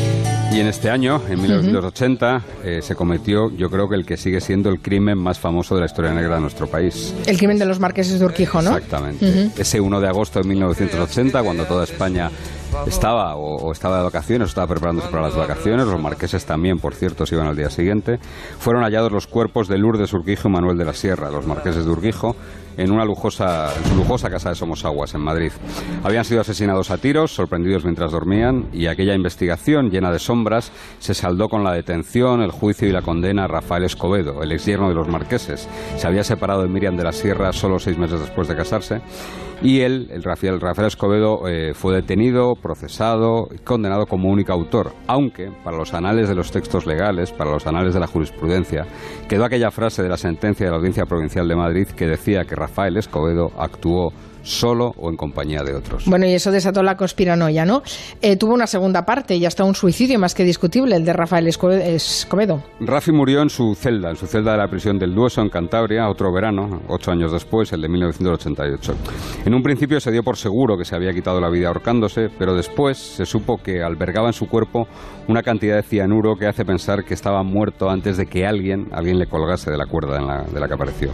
y 0.51 0.61
en 0.61 0.67
este 0.67 0.89
año, 0.89 1.21
en 1.29 1.43
1980, 1.43 2.43
eh, 2.65 2.81
se 2.83 2.95
cometió, 2.95 3.55
yo 3.55 3.71
creo 3.71 3.89
que 3.89 3.97
el 3.97 4.07
que 4.07 4.17
sigue 4.17 4.41
siendo 4.41 4.71
el 4.71 4.81
crimen 4.81 5.19
más 5.19 5.39
famoso 5.39 5.75
de 5.75 5.83
la 5.83 5.87
historia 5.87 6.13
negra 6.13 6.37
de 6.37 6.41
nuestro 6.41 6.67
país. 6.67 7.15
El 7.27 7.37
crimen 7.37 7.59
de 7.59 7.67
los 7.67 7.79
marqueses 7.79 8.19
de 8.19 8.25
Urquijo, 8.25 8.63
¿no? 8.63 8.71
Exactamente. 8.71 9.51
Ese 9.59 9.79
1 9.79 10.01
de 10.01 10.09
agosto 10.09 10.41
de 10.41 10.49
1980, 10.49 11.43
cuando 11.43 11.65
toda 11.65 11.85
España 11.85 12.31
estaba 12.87 13.37
o, 13.37 13.73
estaba 13.73 13.99
de 13.99 14.05
vacaciones, 14.05 14.49
estaba 14.49 14.67
preparándose 14.67 15.09
para 15.09 15.23
las 15.23 15.37
vacaciones, 15.37 15.87
los 15.87 16.01
marqueses 16.01 16.45
también, 16.45 16.79
por 16.79 16.95
cierto, 16.95 17.27
se 17.27 17.35
iban 17.35 17.47
al 17.47 17.57
día 17.57 17.71
siguiente, 17.71 18.19
fueron 18.59 18.83
hallados 18.83 19.13
los 19.13 19.27
cuerpos 19.27 19.69
de 19.69 19.79
Lourdes 19.79 20.13
Urquijo 20.13 20.49
y 20.49 20.53
Manuel 20.53 20.79
de 20.79 20.85
la 20.85 20.93
Sierra, 20.93 21.31
los 21.31 21.47
marqueses 21.47 21.85
de 21.85 21.91
Urquijo, 21.91 22.37
en 22.77 22.93
una 22.93 23.05
lujosa, 23.05 23.71
su 23.89 23.97
lujosa 23.97 24.31
casa 24.31 24.51
de 24.51 24.55
Somosaguas, 24.55 25.13
en 25.15 25.21
Madrid. 25.21 25.51
Habían 26.05 26.25
sido 26.25 26.41
asesinados 26.41 26.93
a 26.93 26.99
tiros, 26.99 27.35
sorprendidos 27.35 27.85
mientras 27.85 28.13
dormían, 28.13 28.69
y 28.73 28.87
aquella 28.87 29.15
investigación 29.15 29.91
llena 29.91 30.13
de 30.13 30.21
sombras 30.21 30.73
se 31.01 31.13
saldó 31.13 31.49
con 31.49 31.65
la 31.65 31.73
detención, 31.73 32.41
el 32.41 32.53
juicio 32.53 32.89
y 32.89 32.93
la 32.93 33.03
condena 33.03 33.45
a 33.45 33.49
Rafael 33.49 33.83
Escobedo, 33.83 34.43
el 34.43 34.53
exyerno 34.53 34.89
de 34.89 34.95
los 34.95 35.09
marqueses. 35.09 35.69
Se 35.97 36.07
había 36.07 36.23
separado 36.23 36.63
de 36.63 36.69
Miriam 36.69 36.97
de 36.97 37.05
la 37.05 37.13
Sierra 37.13 37.53
solo 37.53 37.81
seis 37.81 37.99
meses 37.99 38.21
después 38.21 38.47
de 38.47 38.55
casarse 38.55 39.01
y 39.63 39.81
él, 39.81 40.09
el 40.11 40.23
Rafael, 40.23 40.61
Rafael 40.61 40.87
Escobedo, 40.87 41.49
eh, 41.49 41.75
fue 41.75 41.95
detenido, 41.95 42.55
procesado 42.69 43.49
y 43.51 43.57
condenado 43.61 44.05
como 44.05 44.29
único 44.29 44.53
autor, 44.53 44.93
aunque 45.07 45.51
para 45.65 45.79
los 45.79 45.95
anales 45.95 46.29
de 46.29 46.35
los 46.35 46.51
textos 46.51 46.85
legales, 46.85 47.33
para 47.33 47.51
los 47.51 47.67
anales 47.67 47.95
de 47.95 48.01
la 48.01 48.07
jurisprudencia, 48.07 48.85
quedó 49.27 49.47
aquella 49.47 49.71
frase 49.71 50.03
de 50.03 50.11
la 50.11 50.19
sentencia 50.19 50.67
de 50.67 50.73
la 50.73 50.77
Audiencia 50.77 51.07
Provincial 51.07 51.49
de 51.49 51.57
Madrid 51.57 51.89
que 51.89 52.07
decía 52.07 52.45
que 52.45 52.55
Rafael 52.55 52.99
Escobedo 52.99 53.53
actuó 53.57 54.13
solo 54.49 54.93
o 54.97 55.11
en 55.11 55.17
compañía 55.17 55.63
de 55.63 55.75
otros. 55.75 56.05
Bueno, 56.07 56.27
y 56.27 56.33
eso 56.33 56.51
desató 56.51 56.83
la 56.83 56.97
conspiranoia, 56.97 57.65
¿no? 57.65 57.83
Eh, 58.23 58.37
tuvo 58.37 58.55
una 58.55 58.67
segunda 58.67 59.05
parte 59.05 59.37
y 59.37 59.45
hasta 59.45 59.65
un 59.65 59.75
suicidio 59.75 60.19
más 60.19 60.35
que 60.35 60.45
discutible, 60.45 60.97
el 60.97 61.05
de 61.05 61.13
Rafael 61.13 61.47
Escobedo. 61.47 62.63
Rafi 62.81 63.13
murió 63.13 63.43
en 63.43 63.51
su 63.51 63.75
celda, 63.75 64.11
en 64.11 64.17
su 64.17 64.27
celda 64.27 64.53
de 64.53 64.59
la 64.59 64.69
prisión 64.69 64.99
del 64.99 65.15
Dueso, 65.15 65.43
en 65.43 65.51
Cantabria, 65.51 66.09
otro 66.09 66.33
verano, 66.33 66.81
ocho 66.89 67.11
años 67.11 67.33
después, 67.33 67.73
el 67.73 67.83
de 67.83 67.89
1988. 67.89 68.95
En 69.45 69.55
un 69.55 69.63
principio 69.63 70.01
se 70.01 70.11
dio 70.11 70.23
por 70.23 70.37
seguro 70.37 70.77
que 70.79 70.85
se 70.85 70.97
había 70.97 71.13
quitado 71.13 71.41
la 71.41 71.51
vida 71.51 71.69
ahorcándose, 71.69 72.31
pero 72.39 72.55
después 72.55 72.97
se 72.99 73.27
supo 73.27 73.59
que 73.59 73.83
albergaba 73.83 74.29
en 74.29 74.33
su 74.33 74.49
cuerpo 74.49 74.89
una 75.29 75.43
cantidad 75.43 75.77
de 75.77 75.83
cianuro 75.83 76.37
que 76.37 76.47
hace 76.47 76.65
pensar 76.65 77.05
que 77.05 77.15
estaba 77.15 77.43
muerto 77.43 77.91
antes 77.91 78.17
de 78.17 78.27
que 78.27 78.47
alguien, 78.47 78.89
alguien 78.93 79.19
le 79.19 79.27
colgase 79.27 79.71
de 79.71 79.77
la 79.77 79.87
cuerda 79.87 80.45
de 80.45 80.61
la 80.61 80.69
que 80.69 80.75
apareció. 80.75 81.13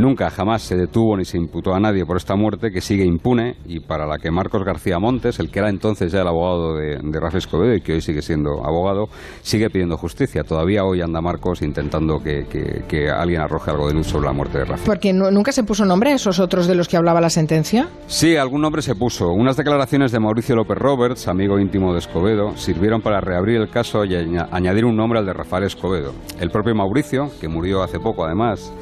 Nunca, 0.00 0.30
jamás 0.30 0.62
se 0.62 0.76
detuvo 0.76 1.14
ni 1.16 1.26
se 1.26 1.36
imputó 1.36 1.74
a 1.74 1.80
nadie 1.80 2.06
por 2.06 2.16
esta 2.16 2.34
muerte 2.34 2.70
que 2.70 2.80
sigue 2.80 3.04
impune 3.04 3.56
y 3.66 3.80
para 3.80 4.06
la 4.06 4.16
que 4.16 4.30
Marcos 4.30 4.64
García 4.64 4.98
Montes, 4.98 5.38
el 5.40 5.50
que 5.50 5.58
era 5.58 5.68
entonces 5.68 6.10
ya 6.10 6.22
el 6.22 6.28
abogado 6.28 6.74
de, 6.74 6.98
de 7.02 7.20
Rafa 7.20 7.36
Escobedo 7.36 7.74
y 7.74 7.82
que 7.82 7.92
hoy 7.92 8.00
sigue 8.00 8.22
siendo 8.22 8.64
abogado, 8.64 9.08
sigue 9.42 9.68
pidiendo 9.68 9.98
justicia. 9.98 10.42
Todavía 10.42 10.84
hoy 10.84 11.02
anda 11.02 11.20
Marcos 11.20 11.60
intentando 11.60 12.18
que, 12.18 13.10
alguien 13.10 13.42
arroje 13.42 13.70
algo 13.70 13.88
de 13.88 13.94
luz 13.94 14.06
sobre 14.06 14.26
la 14.26 14.32
muerte 14.32 14.58
de 14.58 14.64
Rafa. 14.64 14.84
Porque 14.86 15.12
nunca 15.12 15.52
se 15.52 15.64
puso 15.64 15.84
nombre 15.84 16.12
a 16.12 16.14
esos 16.14 16.38
otros 16.40 16.66
de 16.66 16.74
los 16.74 16.88
que 16.88 16.96
hablaba 16.96 17.20
la 17.20 17.28
sentencia. 17.28 17.88
Sí, 18.06 18.36
algún 18.36 18.62
nombre 18.62 18.80
se 18.80 18.94
puso. 18.94 19.28
Unas 19.28 19.58
declaraciones 19.58 20.12
de 20.12 20.20
Mauricio 20.20 20.56
López 20.56 20.78
Roberts, 20.78 21.28
amigo 21.28 21.58
íntimo 21.58 21.92
de 21.92 21.98
Escobedo, 21.98 22.56
sirvieron 22.56 23.02
para 23.02 23.20
reabrir 23.20 23.60
el 23.60 23.68
caso 23.68 24.04
y 24.06 24.14
añadir 24.14 24.86
un 24.86 24.96
nombre 24.96 25.18
al 25.18 25.26
de 25.26 25.34
Rafael 25.34 25.64
Escobedo. 25.64 26.12
El 26.40 26.50
propio 26.50 26.74
Mauricio, 26.74 27.30
que 27.38 27.48
murió 27.48 27.82
hace 27.82 27.98
poco 27.98 28.24
además, 28.24 28.72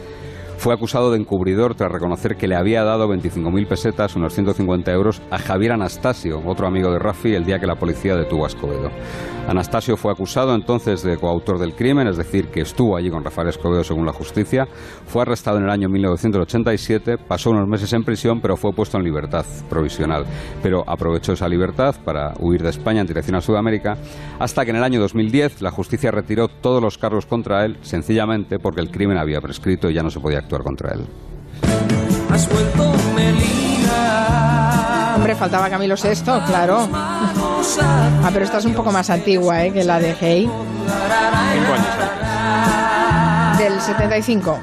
fue 0.58 0.74
acusado 0.74 1.12
de 1.12 1.18
encubridor 1.18 1.76
tras 1.76 1.90
reconocer 1.90 2.36
que 2.36 2.48
le 2.48 2.56
había 2.56 2.82
dado 2.82 3.08
25.000 3.08 3.68
pesetas, 3.68 4.16
unos 4.16 4.34
150 4.34 4.92
euros, 4.92 5.22
a 5.30 5.38
Javier 5.38 5.72
Anastasio, 5.72 6.42
otro 6.44 6.66
amigo 6.66 6.90
de 6.90 6.98
Rafi, 6.98 7.32
el 7.32 7.44
día 7.44 7.60
que 7.60 7.66
la 7.66 7.76
policía 7.76 8.16
detuvo 8.16 8.44
a 8.44 8.48
Escobedo. 8.48 8.90
Anastasio 9.48 9.96
fue 9.96 10.12
acusado 10.12 10.54
entonces 10.54 11.02
de 11.02 11.16
coautor 11.16 11.58
del 11.58 11.74
crimen, 11.74 12.06
es 12.08 12.18
decir, 12.18 12.48
que 12.48 12.60
estuvo 12.60 12.96
allí 12.96 13.08
con 13.08 13.24
Rafael 13.24 13.48
Escobedo 13.48 13.82
según 13.82 14.04
la 14.04 14.12
justicia. 14.12 14.66
Fue 15.06 15.22
arrestado 15.22 15.56
en 15.56 15.64
el 15.64 15.70
año 15.70 15.88
1987, 15.88 17.16
pasó 17.16 17.50
unos 17.50 17.66
meses 17.66 17.90
en 17.94 18.02
prisión, 18.02 18.40
pero 18.42 18.56
fue 18.56 18.72
puesto 18.72 18.98
en 18.98 19.04
libertad 19.04 19.46
provisional. 19.70 20.26
Pero 20.62 20.82
aprovechó 20.86 21.32
esa 21.32 21.48
libertad 21.48 21.94
para 22.04 22.34
huir 22.40 22.62
de 22.62 22.68
España 22.68 23.00
en 23.00 23.06
dirección 23.06 23.36
a 23.36 23.40
Sudamérica, 23.40 23.96
hasta 24.38 24.64
que 24.64 24.70
en 24.70 24.76
el 24.76 24.84
año 24.84 25.00
2010 25.00 25.62
la 25.62 25.70
justicia 25.70 26.10
retiró 26.10 26.48
todos 26.48 26.82
los 26.82 26.98
cargos 26.98 27.24
contra 27.24 27.64
él, 27.64 27.78
sencillamente 27.80 28.58
porque 28.58 28.82
el 28.82 28.90
crimen 28.90 29.16
había 29.16 29.40
prescrito 29.40 29.88
y 29.88 29.94
ya 29.94 30.02
no 30.02 30.10
se 30.10 30.20
podía 30.20 30.40
actuar 30.48 30.62
contra 30.62 30.94
él. 30.94 31.06
Hombre, 35.14 35.34
faltaba 35.34 35.68
Camilo 35.68 35.94
VI, 35.94 36.22
claro. 36.46 36.88
Ah, 36.90 38.30
pero 38.32 38.44
esta 38.44 38.58
es 38.58 38.64
un 38.64 38.72
poco 38.72 38.90
más 38.90 39.10
antigua 39.10 39.64
¿eh? 39.64 39.72
que 39.72 39.84
la 39.84 39.98
de 39.98 40.16
Hey. 40.18 40.48
Cinco 41.52 41.72
años 41.74 41.86
Del 43.58 43.78
75. 43.80 44.58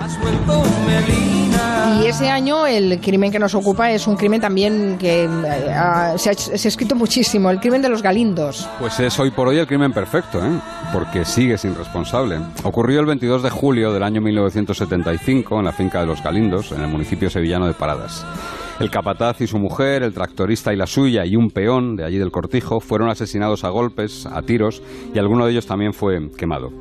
Y 2.02 2.08
ese 2.08 2.30
año 2.30 2.66
el 2.66 3.00
crimen 3.00 3.32
que 3.32 3.40
nos 3.40 3.54
ocupa 3.54 3.92
es 3.92 4.08
un 4.08 4.16
crimen 4.16 4.42
también 4.42 4.98
que 4.98 5.26
eh, 5.26 6.14
se, 6.18 6.30
ha, 6.30 6.34
se 6.34 6.54
ha 6.54 6.70
escrito 6.70 6.96
muchísimo, 6.96 7.52
el 7.52 7.60
crimen 7.60 7.82
de 7.82 7.90
los 7.90 8.02
galindos. 8.02 8.68
Pues 8.80 9.00
es 9.00 9.20
hoy 9.20 9.32
por 9.32 9.48
hoy 9.48 9.60
el 9.60 9.68
crimen 9.68 9.94
perfecto, 9.94 10.44
¿eh? 10.44 10.50
Porque 10.92 11.26
sigue 11.26 11.58
sin 11.58 11.76
responsable. 11.76 12.40
Ocurrió 12.64 13.00
el 13.00 13.06
22 13.06 13.44
de 13.44 13.50
julio 13.50 13.94
del 13.94 14.04
año 14.04 14.22
1975 14.22 15.60
en 15.60 15.66
la 15.66 15.72
finca 15.72 16.00
de 16.00 16.06
Los 16.06 16.24
Galindos, 16.24 16.72
en 16.72 16.82
el 16.82 16.88
municipio 16.88 17.30
sevillano 17.30 17.68
de 17.68 17.74
Paradas. 17.74 18.26
El 18.80 18.90
capataz 18.90 19.42
y 19.42 19.48
su 19.48 19.58
mujer, 19.58 20.04
el 20.04 20.14
tractorista 20.14 20.74
y 20.74 20.76
la 20.76 20.88
suya 20.88 21.26
y 21.26 21.36
un 21.36 21.50
peón 21.50 21.96
de 21.96 22.04
allí 22.04 22.18
del 22.18 22.32
cortijo 22.32 22.80
fueron 22.80 23.10
asesinados 23.10 23.64
a 23.64 23.70
golpes, 23.70 24.26
a 24.26 24.42
tiros, 24.42 24.82
y 25.14 25.20
alguno 25.20 25.46
de 25.46 25.52
ellos 25.52 25.66
también 25.66 25.94
fue 25.94 26.30
quemado. 26.38 26.72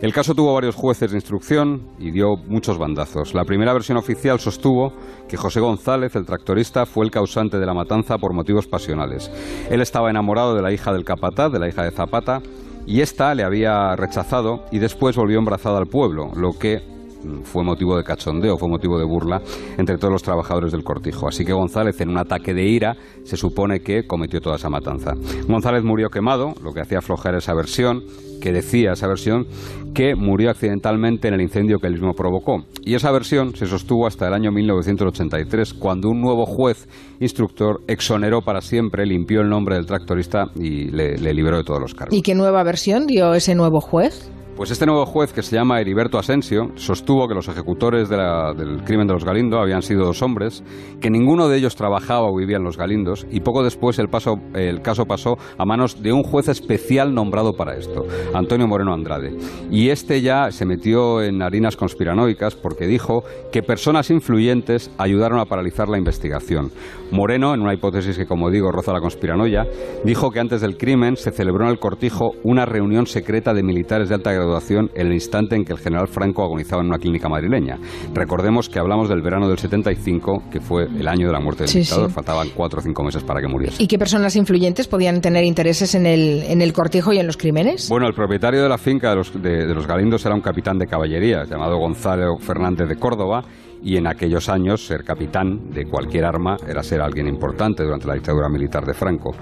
El 0.00 0.12
caso 0.12 0.32
tuvo 0.32 0.54
varios 0.54 0.76
jueces 0.76 1.10
de 1.10 1.16
instrucción 1.16 1.82
y 1.98 2.12
dio 2.12 2.36
muchos 2.36 2.78
bandazos. 2.78 3.34
La 3.34 3.44
primera 3.44 3.72
versión 3.72 3.98
oficial 3.98 4.38
sostuvo 4.38 4.92
que 5.28 5.36
José 5.36 5.58
González, 5.58 6.14
el 6.14 6.24
tractorista, 6.24 6.86
fue 6.86 7.04
el 7.04 7.10
causante 7.10 7.58
de 7.58 7.66
la 7.66 7.74
matanza 7.74 8.16
por 8.16 8.32
motivos 8.32 8.68
pasionales. 8.68 9.28
Él 9.68 9.80
estaba 9.80 10.08
enamorado 10.08 10.54
de 10.54 10.62
la 10.62 10.70
hija 10.70 10.92
del 10.92 11.04
capataz, 11.04 11.50
de 11.50 11.58
la 11.58 11.68
hija 11.68 11.82
de 11.82 11.90
Zapata, 11.90 12.40
y 12.88 13.02
ésta 13.02 13.34
le 13.34 13.44
había 13.44 13.94
rechazado 13.96 14.64
y 14.72 14.78
después 14.78 15.14
volvió 15.14 15.38
embarazada 15.38 15.76
al 15.78 15.88
pueblo, 15.88 16.30
lo 16.34 16.58
que 16.58 16.97
fue 17.44 17.64
motivo 17.64 17.96
de 17.96 18.04
cachondeo, 18.04 18.56
fue 18.56 18.68
motivo 18.68 18.98
de 18.98 19.04
burla 19.04 19.42
entre 19.76 19.98
todos 19.98 20.12
los 20.12 20.22
trabajadores 20.22 20.72
del 20.72 20.84
cortijo. 20.84 21.28
Así 21.28 21.44
que 21.44 21.52
González, 21.52 22.00
en 22.00 22.10
un 22.10 22.18
ataque 22.18 22.54
de 22.54 22.64
ira, 22.64 22.96
se 23.24 23.36
supone 23.36 23.80
que 23.80 24.06
cometió 24.06 24.40
toda 24.40 24.56
esa 24.56 24.70
matanza. 24.70 25.14
González 25.46 25.82
murió 25.84 26.10
quemado, 26.10 26.54
lo 26.62 26.72
que 26.72 26.80
hacía 26.80 26.98
aflojar 26.98 27.34
esa 27.34 27.54
versión, 27.54 28.02
que 28.40 28.52
decía 28.52 28.92
esa 28.92 29.08
versión 29.08 29.46
que 29.94 30.14
murió 30.14 30.50
accidentalmente 30.50 31.28
en 31.28 31.34
el 31.34 31.40
incendio 31.40 31.78
que 31.78 31.88
él 31.88 31.94
mismo 31.94 32.14
provocó. 32.14 32.64
Y 32.84 32.94
esa 32.94 33.10
versión 33.10 33.56
se 33.56 33.66
sostuvo 33.66 34.06
hasta 34.06 34.28
el 34.28 34.34
año 34.34 34.52
1983, 34.52 35.74
cuando 35.74 36.08
un 36.08 36.20
nuevo 36.20 36.46
juez 36.46 36.88
instructor 37.20 37.80
exoneró 37.88 38.42
para 38.42 38.60
siempre, 38.60 39.06
limpió 39.06 39.40
el 39.40 39.48
nombre 39.48 39.74
del 39.74 39.86
tractorista 39.86 40.46
y 40.54 40.84
le, 40.90 41.18
le 41.18 41.34
liberó 41.34 41.56
de 41.56 41.64
todos 41.64 41.80
los 41.80 41.94
cargos. 41.94 42.16
¿Y 42.16 42.22
qué 42.22 42.34
nueva 42.34 42.62
versión 42.62 43.06
dio 43.06 43.34
ese 43.34 43.54
nuevo 43.54 43.80
juez? 43.80 44.30
Pues 44.58 44.72
este 44.72 44.86
nuevo 44.86 45.06
juez, 45.06 45.32
que 45.32 45.44
se 45.44 45.54
llama 45.54 45.80
Heriberto 45.80 46.18
Asensio, 46.18 46.72
sostuvo 46.74 47.28
que 47.28 47.34
los 47.36 47.46
ejecutores 47.46 48.08
del 48.08 48.82
crimen 48.82 49.06
de 49.06 49.12
los 49.12 49.24
Galindo 49.24 49.60
habían 49.60 49.82
sido 49.82 50.04
dos 50.04 50.20
hombres, 50.20 50.64
que 51.00 51.10
ninguno 51.10 51.46
de 51.46 51.58
ellos 51.58 51.76
trabajaba 51.76 52.26
o 52.26 52.36
vivía 52.36 52.56
en 52.56 52.64
los 52.64 52.76
Galindos, 52.76 53.24
y 53.30 53.38
poco 53.38 53.62
después 53.62 54.00
el, 54.00 54.08
el 54.54 54.82
caso 54.82 55.04
pasó 55.04 55.36
a 55.58 55.64
manos 55.64 56.02
de 56.02 56.12
un 56.12 56.24
juez 56.24 56.48
especial 56.48 57.14
nombrado 57.14 57.52
para 57.52 57.76
esto, 57.76 58.04
Antonio 58.34 58.66
Moreno 58.66 58.92
Andrade. 58.92 59.30
Y 59.70 59.90
este 59.90 60.22
ya 60.22 60.50
se 60.50 60.66
metió 60.66 61.22
en 61.22 61.40
harinas 61.40 61.76
conspiranoicas 61.76 62.56
porque 62.56 62.88
dijo 62.88 63.22
que 63.52 63.62
personas 63.62 64.10
influyentes 64.10 64.90
ayudaron 64.98 65.38
a 65.38 65.44
paralizar 65.44 65.88
la 65.88 65.98
investigación. 65.98 66.72
Moreno, 67.12 67.54
en 67.54 67.60
una 67.60 67.74
hipótesis 67.74 68.18
que, 68.18 68.26
como 68.26 68.50
digo, 68.50 68.72
roza 68.72 68.92
la 68.92 69.00
conspiranoia, 69.00 69.64
dijo 70.04 70.32
que 70.32 70.40
antes 70.40 70.62
del 70.62 70.76
crimen 70.76 71.16
se 71.16 71.30
celebró 71.30 71.64
en 71.64 71.70
el 71.70 71.78
cortijo 71.78 72.32
una 72.42 72.66
reunión 72.66 73.06
secreta 73.06 73.54
de 73.54 73.62
militares 73.62 74.08
de 74.08 74.16
alta 74.16 74.32
graduación 74.32 74.47
en 74.56 74.90
el 75.08 75.12
instante 75.12 75.56
en 75.56 75.64
que 75.64 75.72
el 75.72 75.78
general 75.78 76.08
Franco 76.08 76.42
agonizaba 76.44 76.82
en 76.82 76.88
una 76.88 76.98
clínica 76.98 77.28
madrileña. 77.28 77.78
Recordemos 78.14 78.68
que 78.68 78.78
hablamos 78.78 79.08
del 79.08 79.22
verano 79.22 79.48
del 79.48 79.58
75, 79.58 80.44
que 80.50 80.60
fue 80.60 80.84
el 80.84 81.06
año 81.08 81.26
de 81.26 81.32
la 81.32 81.40
muerte 81.40 81.64
del 81.64 81.68
Sí, 81.70 81.78
dictador. 81.80 82.08
sí. 82.08 82.14
Faltaban 82.14 82.48
cuatro 82.54 82.80
o 82.80 82.82
cinco 82.82 83.02
meses 83.02 83.22
para 83.24 83.40
que 83.40 83.48
muriese. 83.48 83.82
¿Y 83.82 83.86
qué 83.86 83.98
personas 83.98 84.34
influyentes 84.36 84.88
podían 84.88 85.20
tener 85.20 85.44
intereses 85.44 85.94
en 85.94 86.06
el, 86.06 86.42
en 86.44 86.62
el 86.62 86.72
cortijo 86.72 87.12
y 87.12 87.18
en 87.18 87.26
los 87.26 87.36
crímenes? 87.36 87.88
Bueno, 87.88 88.06
el 88.06 88.14
propietario 88.14 88.62
de 88.62 88.68
la 88.68 88.78
finca 88.78 89.10
de 89.10 89.16
los, 89.16 89.32
de- 89.42 89.66
de 89.66 89.74
los 89.74 89.86
Galindos 89.86 90.24
era 90.26 90.34
un 90.34 90.40
capitán 90.40 90.78
de 90.78 90.86
caballería 90.86 91.44
llamado 91.44 91.76
Gonzalo 91.78 92.38
Fernández 92.38 92.88
de 92.88 92.96
Córdoba 92.96 93.44
y 93.82 93.96
en 93.96 94.06
aquellos 94.06 94.48
años 94.48 94.84
ser 94.86 95.04
capitán 95.04 95.70
de 95.70 95.84
cualquier 95.86 96.24
arma 96.24 96.56
era 96.66 96.82
ser 96.82 97.00
alguien 97.00 97.28
importante 97.28 97.82
durante 97.84 98.06
la 98.06 98.14
dictadura 98.14 98.48
militar 98.48 98.84
de 98.84 98.94
Franco. 98.94 99.34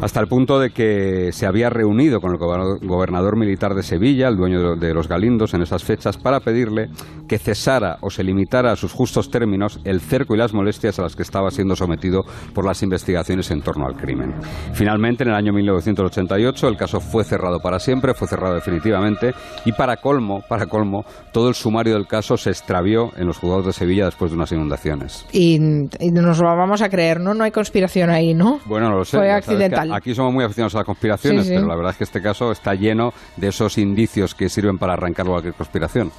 Hasta 0.00 0.20
el 0.20 0.28
punto 0.28 0.60
de 0.60 0.70
que 0.70 1.30
se 1.32 1.44
había 1.46 1.70
reunido 1.70 2.20
con 2.20 2.30
el 2.30 2.38
goberna- 2.38 2.78
gobernador 2.80 3.36
militar 3.36 3.74
de 3.74 3.82
Sevilla, 3.82 4.28
el 4.28 4.36
dueño 4.36 4.76
de 4.76 4.94
los 4.94 5.08
Galindos, 5.08 5.54
en 5.54 5.62
esas 5.62 5.82
fechas 5.82 6.16
para 6.16 6.38
pedirle 6.40 6.88
que 7.26 7.38
cesara 7.38 7.98
o 8.00 8.08
se 8.10 8.22
limitara 8.22 8.70
a 8.72 8.76
sus 8.76 8.92
justos 8.92 9.28
términos 9.30 9.80
el 9.84 10.00
cerco 10.00 10.34
y 10.34 10.38
las 10.38 10.54
molestias 10.54 10.98
a 10.98 11.02
las 11.02 11.16
que 11.16 11.22
estaba 11.22 11.50
siendo 11.50 11.74
sometido 11.74 12.22
por 12.54 12.64
las 12.64 12.82
investigaciones 12.84 13.50
en 13.50 13.60
torno 13.60 13.86
al 13.86 13.96
crimen. 13.96 14.34
Finalmente, 14.72 15.24
en 15.24 15.30
el 15.30 15.34
año 15.34 15.52
1988, 15.52 16.68
el 16.68 16.76
caso 16.76 17.00
fue 17.00 17.24
cerrado 17.24 17.58
para 17.60 17.80
siempre, 17.80 18.14
fue 18.14 18.28
cerrado 18.28 18.54
definitivamente 18.54 19.34
y 19.64 19.72
para 19.72 19.96
colmo, 19.96 20.42
para 20.48 20.66
colmo, 20.66 21.04
todo 21.32 21.48
el 21.48 21.54
sumario 21.54 21.94
del 21.94 22.06
caso 22.06 22.36
se 22.36 22.50
extravió 22.50 23.10
en 23.16 23.26
los 23.26 23.38
juzgados 23.38 23.57
de 23.66 23.72
Sevilla 23.72 24.06
después 24.06 24.30
de 24.30 24.36
unas 24.36 24.50
inundaciones. 24.52 25.24
Y, 25.32 25.54
y 26.00 26.10
nos 26.10 26.38
lo 26.38 26.56
vamos 26.56 26.82
a 26.82 26.88
creer, 26.88 27.20
¿no? 27.20 27.34
No 27.34 27.44
hay 27.44 27.50
conspiración 27.50 28.10
ahí, 28.10 28.34
¿no? 28.34 28.60
Bueno, 28.66 28.90
no 28.90 28.98
lo 28.98 29.04
sé. 29.04 29.16
Fue 29.16 29.30
accidental. 29.30 29.92
Aquí 29.92 30.14
somos 30.14 30.32
muy 30.32 30.44
aficionados 30.44 30.74
a 30.74 30.78
las 30.78 30.86
conspiraciones, 30.86 31.44
Sí, 31.44 31.50
sí. 31.50 31.54
pero 31.56 31.66
la 31.68 31.76
verdad 31.76 31.92
es 31.92 31.98
que 31.98 32.04
este 32.04 32.22
caso 32.22 32.50
está 32.52 32.74
lleno 32.74 33.12
de 33.36 33.48
esos 33.48 33.78
indicios 33.78 34.34
que 34.34 34.48
sirven 34.48 34.78
para 34.78 34.94
arrancar 34.94 35.26
cualquier 35.26 35.54
conspiración. 35.54 36.10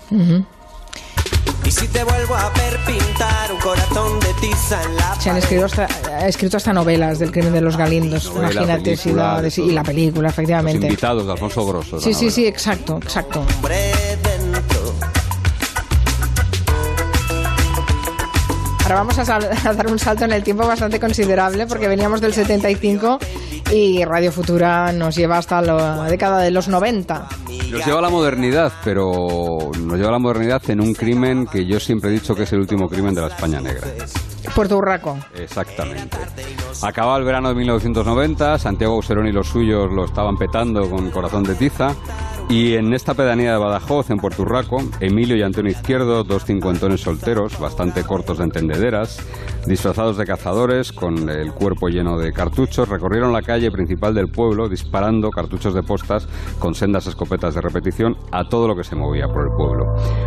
Y 1.65 1.71
si 1.71 1.87
te 1.89 2.03
vuelvo 2.03 2.35
a 2.35 2.49
ver 2.49 2.77
pintar 2.87 3.51
un 3.51 3.59
corazón 3.59 4.19
de 4.21 4.33
tiza 4.41 4.81
en 4.83 4.95
la 4.95 5.15
Se 5.15 5.29
han 5.29 5.37
escrito 5.37 5.65
hasta, 5.65 5.87
ha 6.17 6.27
escrito 6.27 6.57
hasta 6.57 6.73
novelas 6.73 7.19
del 7.19 7.31
crimen 7.31 7.53
de 7.53 7.61
los 7.61 7.77
Galindos. 7.77 8.25
Novela, 8.33 8.51
Imagínate 8.51 8.97
si 8.97 9.09
y 9.61 9.71
la 9.71 9.83
película, 9.83 10.23
Los 10.29 10.33
efectivamente. 10.33 10.87
invitados 10.87 11.25
de 11.27 11.31
Alfonso 11.31 11.65
Grosso. 11.67 11.99
Sí, 11.99 12.13
sí, 12.13 12.31
sí, 12.31 12.47
exacto, 12.47 12.97
exacto. 13.03 13.41
hombre 13.41 13.91
Ahora 18.89 19.03
vamos 19.03 19.19
a, 19.19 19.35
a 19.35 19.73
dar 19.73 19.87
un 19.87 19.99
salto 19.99 20.25
en 20.25 20.31
el 20.31 20.43
tiempo 20.43 20.65
bastante 20.65 20.99
considerable 20.99 21.67
porque 21.67 21.87
veníamos 21.87 22.21
del 22.21 22.33
75 22.33 23.19
y 23.71 24.03
Radio 24.03 24.31
Futura 24.31 24.91
nos 24.91 25.15
lleva 25.15 25.37
hasta 25.37 25.61
la 25.61 26.05
década 26.05 26.39
de 26.39 26.49
los 26.49 26.67
90. 26.67 27.27
Nos 27.71 27.85
lleva 27.85 27.99
a 27.99 28.01
la 28.01 28.09
modernidad, 28.09 28.73
pero 28.83 29.69
nos 29.79 29.95
lleva 29.95 30.09
a 30.09 30.13
la 30.13 30.19
modernidad 30.19 30.67
en 30.69 30.81
un 30.81 30.93
crimen 30.93 31.45
que 31.45 31.67
yo 31.67 31.79
siempre 31.79 32.09
he 32.09 32.13
dicho 32.13 32.33
que 32.33 32.43
es 32.43 32.53
el 32.53 32.61
último 32.61 32.89
crimen 32.89 33.13
de 33.13 33.21
la 33.21 33.27
España 33.27 33.61
negra. 33.61 33.87
Puerto 34.55 34.77
Urraco. 34.77 35.19
Exactamente. 35.35 36.17
Acababa 36.81 37.17
el 37.19 37.25
verano 37.25 37.49
de 37.49 37.55
1990, 37.55 38.57
Santiago 38.57 38.95
Auserón 38.95 39.27
y 39.27 39.31
los 39.31 39.47
suyos 39.47 39.91
lo 39.91 40.05
estaban 40.05 40.35
petando 40.35 40.89
con 40.89 41.11
corazón 41.11 41.43
de 41.43 41.53
tiza. 41.53 41.93
Y 42.51 42.73
en 42.73 42.95
esta 42.95 43.13
pedanía 43.13 43.51
de 43.51 43.59
Badajoz, 43.59 44.09
en 44.09 44.17
Puerto 44.17 44.41
Urraco, 44.41 44.81
Emilio 44.99 45.35
y 45.35 45.43
Antonio 45.43 45.71
Izquierdo, 45.71 46.23
dos 46.23 46.45
cincuentones 46.45 47.01
solteros, 47.01 47.59
bastante 47.59 48.03
cortos 48.03 48.39
de 48.39 48.45
entendederas, 48.45 49.23
disfrazados 49.67 50.17
de 50.17 50.25
cazadores, 50.25 50.91
con 50.91 51.29
el 51.29 51.53
cuerpo 51.53 51.89
lleno 51.89 52.17
de 52.17 52.33
cartuchos, 52.33 52.89
recorrieron 52.89 53.31
la 53.31 53.43
calle 53.43 53.69
principal 53.69 54.15
del 54.15 54.29
pueblo 54.29 54.67
disparando 54.67 55.29
cartuchos 55.29 55.75
de 55.75 55.83
postas 55.83 56.27
con 56.57 56.73
sendas 56.73 57.05
escopetas 57.05 57.53
de 57.53 57.61
repetición 57.61 58.17
a 58.31 58.49
todo 58.49 58.67
lo 58.67 58.75
que 58.75 58.83
se 58.83 58.95
movía 58.95 59.27
por 59.27 59.43
el 59.43 59.55
pueblo. 59.55 59.85